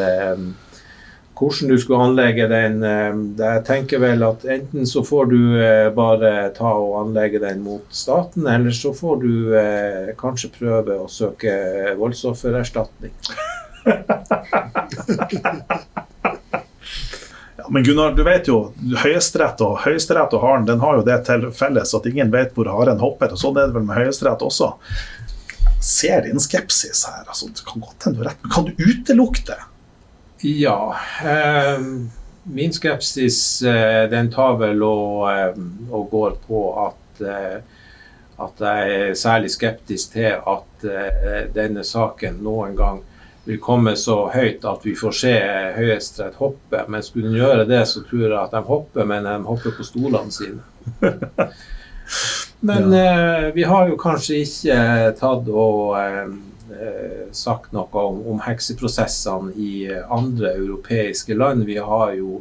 [1.43, 5.39] Hvordan du skulle anlegge den Jeg tenker vel at enten så får du
[5.97, 9.33] bare ta og anlegge den mot staten, eller så får du
[10.21, 11.57] kanskje prøve å søke
[11.99, 13.11] voldsoffererstatning.
[17.63, 18.57] Ja, men Gunnar, du vet jo,
[19.05, 22.67] Høyesterett og Høyesterett og Haren den har jo det til felles at ingen vet hvor
[22.73, 23.37] haren hopper.
[23.37, 24.73] og Sånn er det vel med Høyesterett også.
[25.69, 27.23] Jeg ser din skepsis her.
[27.29, 29.61] altså det Kan godt hende du har rett, men kan du utelukke det?
[30.43, 30.97] Ja.
[31.25, 31.81] Eh,
[32.43, 35.55] min skepsis eh, den tar vel og, eh,
[35.91, 37.23] og går på at,
[38.43, 40.87] at jeg er særlig skeptisk til at
[41.55, 42.97] denne saken noen gang
[43.45, 45.35] vil komme så høyt at vi får se
[45.77, 46.81] Høyesterett hoppe.
[46.89, 49.87] Men skulle den gjøre det, så tror jeg at de hopper, men de hopper på
[49.87, 50.65] stolene sine.
[52.63, 53.51] Men ja.
[53.55, 54.77] vi har jo kanskje ikke
[55.19, 56.29] tatt og Eh,
[57.33, 59.73] sagt noe om, om, hekseprosessene i
[60.11, 61.67] andre europeiske land.
[61.69, 62.41] Vi har jo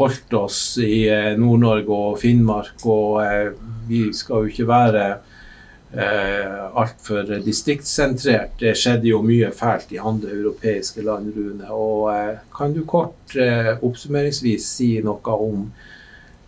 [0.00, 3.50] holdt oss i eh, Nord-Norge og Finnmark, og eh,
[3.88, 5.04] vi skal jo ikke være
[5.92, 8.56] eh, altfor distriktssentrert.
[8.62, 11.68] Det skjedde jo mye fælt i andre europeiske land, Rune.
[11.74, 15.66] Og eh, kan du kort eh, oppsummeringsvis si noe om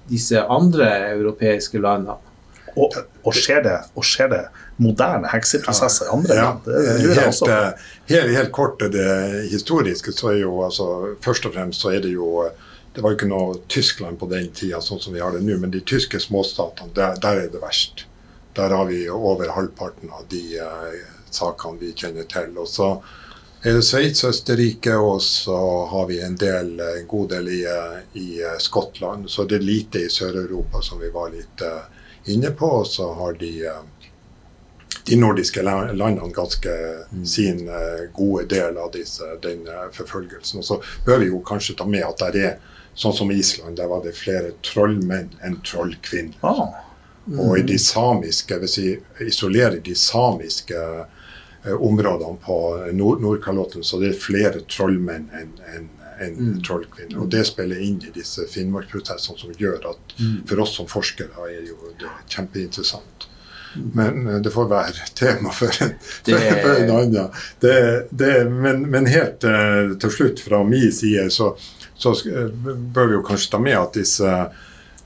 [0.08, 2.31] disse andre europeiske landene?
[2.72, 4.42] Og, og, skjer det, og skjer det
[4.80, 6.68] moderne hekseprosesser i andre land?
[6.72, 6.84] Ja,
[7.18, 9.08] helt, eh, helt, helt, kort det
[9.52, 10.86] historiske, så er jo altså
[11.24, 12.48] Først og fremst så er det jo
[12.92, 15.56] det var jo ikke noe Tyskland på den tida, sånn som vi har det nå,
[15.60, 18.04] men de tyske småstatene, der, der, er det verst.
[18.52, 20.92] Der har vi over halvparten av de uh,
[21.32, 22.50] sakene vi kjenner til.
[22.60, 22.90] Og så
[23.64, 25.56] er det Sveits, Østerrike, og så
[25.88, 27.62] har vi en, del, en god del i,
[28.20, 28.28] i
[28.60, 29.30] Skottland.
[29.32, 32.84] Så det er lite i Sør-Europa som vi var litt uh, inne på.
[32.84, 33.80] Så har de, eh,
[35.04, 36.74] de nordiske landene ganske
[37.12, 37.24] mm.
[37.26, 40.62] sin eh, gode del av disse, den eh, forfølgelsen.
[40.62, 42.60] Og så bør vi jo kanskje ta med at det er
[42.94, 46.38] sånn som Island, der var det flere trollmenn enn trollkvinner.
[46.44, 46.82] Ah.
[47.24, 47.38] Mm.
[47.40, 48.92] Og i de samiske, hvis vi
[49.28, 52.58] isolerer de samiske eh, områdene på
[52.92, 55.90] Nord Nordkalotten, så det er flere trollmenn enn en,
[56.24, 56.62] en mm.
[56.66, 57.18] trollkvinne.
[57.20, 60.38] Og det spiller inn i disse Finnmarksprosessene som gjør at mm.
[60.50, 63.28] for oss som forskere er jo det kjempeinteressant.
[63.76, 63.90] Mm.
[63.96, 65.94] Men uh, det får være tema for en,
[66.24, 66.40] det...
[66.64, 67.38] for en annen.
[67.60, 67.76] Det,
[68.10, 71.54] det, men, men, helt uh, til slutt, fra min side, så,
[71.94, 72.50] så uh,
[72.94, 74.36] bør vi jo kanskje ta med at disse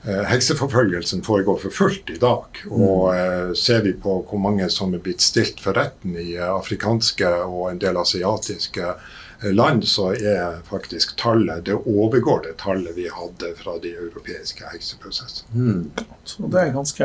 [0.07, 2.61] Hekseforfølgelsen foregår for fullt i dag.
[2.71, 3.55] Og mm.
[3.59, 7.81] ser vi på hvor mange som er blitt stilt for retten i afrikanske og en
[7.81, 8.93] del asiatiske
[9.41, 15.49] land, så er faktisk tallet det overgår det tallet vi hadde fra de europeiske hekseprosessene.
[15.53, 15.91] Mm.
[16.23, 17.03] Så det er ganske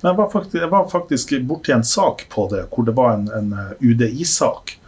[0.00, 3.14] Men jeg var faktisk, jeg var faktisk borti en sak på det, hvor det var
[3.14, 4.78] en, en eh, UDI-sak.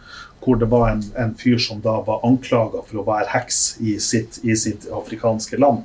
[0.43, 3.97] Hvor det var en, en, fyr som da var anklaga for å være heks i
[3.99, 5.83] sitt, i sitt afrikanske land.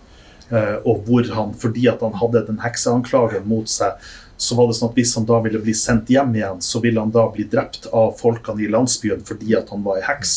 [0.53, 3.97] Uh, og hvor han, fordi at han hadde den hekseanklagen mot seg,
[4.37, 7.01] så var det sånn at hvis han da ville bli sendt hjem igjen, så ville
[7.01, 10.35] han da bli drept av folkene i landsbyen fordi at han var ei heks.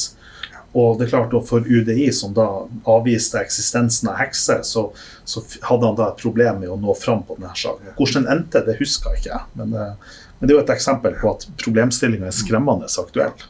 [0.76, 2.46] Og det er klart For UDI, som da
[2.92, 4.90] avviste eksistensen av hekser, så,
[5.24, 7.96] så, hadde han da et problem med å nå fram på denne saken.
[7.96, 9.44] Hvordan den endte, det husker ikke jeg.
[9.56, 13.48] Men, eh, men, det er jo et eksempel på at problemstillinga er skremmende aktuell.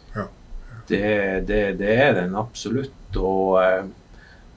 [0.86, 1.02] Det,
[1.50, 3.18] det, det, er den absolutt.
[3.18, 3.88] Og eh,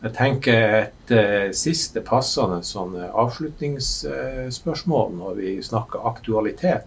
[0.03, 6.87] jeg tenker et uh, siste passende sånn avslutningsspørsmål når vi snakker aktualitet.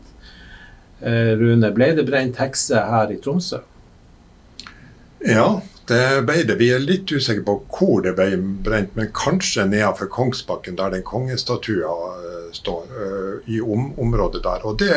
[1.03, 3.59] Uh, Rune, ble det brent hekse her i Tromsø?
[5.28, 6.55] Ja, det ble det.
[6.62, 11.03] Vi er litt usikre på hvor det ble brent, men kanskje nedenfor Kongsbakken, der den
[11.03, 14.64] kongestatuen uh, står, uh, i om området der.
[14.64, 14.95] Og det,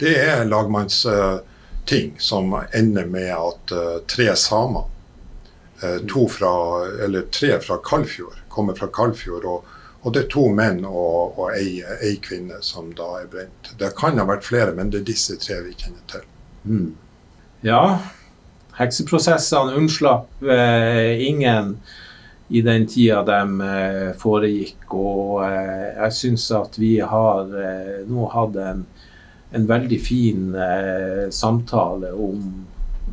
[0.00, 3.76] det er lagmannsting uh, som ender med at
[4.08, 4.88] tre samer,
[6.08, 6.50] to fra,
[7.04, 9.44] eller tre fra Kalfjord, kommer fra Kalfjord.
[9.44, 13.68] og og det er to menn og, og ei, ei, kvinne som da er brent.
[13.78, 16.24] Det kan ha vært flere, men det er disse tre vi kjenner til.
[16.66, 16.88] Mm.
[17.62, 17.82] Ja,
[18.78, 21.76] Hekseprosessene unnslapp eh, ingen
[22.50, 24.88] i den tida de eh, foregikk.
[24.90, 28.82] Og eh, jeg syns at vi har eh, nå hatt en,
[29.54, 32.42] en veldig fin eh, samtale om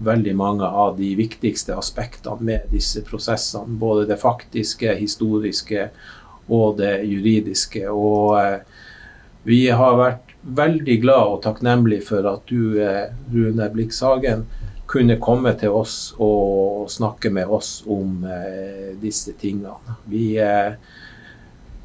[0.05, 3.79] veldig mange av de viktigste aspektene med disse prosessene.
[3.81, 5.89] Både det faktiske, historiske
[6.49, 7.83] og det juridiske.
[7.91, 8.59] Og eh,
[9.47, 12.79] vi har vært veldig glad og takknemlig for at du,
[13.33, 14.45] Rune Blikshagen,
[14.89, 19.97] kunne komme til oss og snakke med oss om eh, disse tingene.
[20.09, 20.73] Vi eh,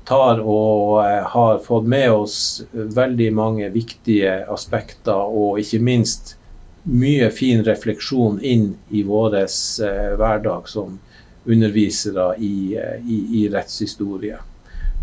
[0.08, 2.38] tar og eh, har fått med oss
[2.72, 6.36] veldig mange viktige aspekter, og ikke minst
[6.84, 10.98] mye fin refleksjon inn i vår eh, hverdag som
[11.44, 14.38] undervisere i, eh, i, i, rettshistorie.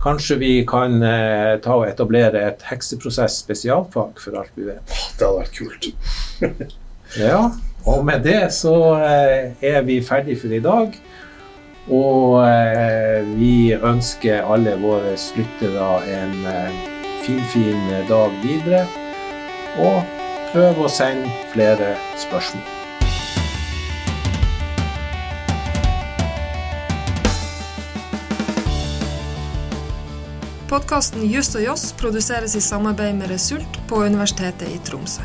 [0.01, 4.95] Kanskje vi kan eh, ta og etablere et hekseprosess spesialfag, for alt vi vet.
[5.17, 5.91] Det hadde vært kult.
[7.21, 7.43] ja.
[7.89, 10.97] Og med det så eh, er vi ferdig for i dag.
[11.89, 16.35] Og eh, vi ønsker alle våre lyttere en
[17.25, 18.85] finfin eh, fin dag videre.
[19.81, 20.20] Og
[20.51, 22.67] prøv å sende flere spørsmål.
[30.71, 35.23] Podkasten Just og Joss produseres i samarbeid med Result på Universitetet i Tromsø.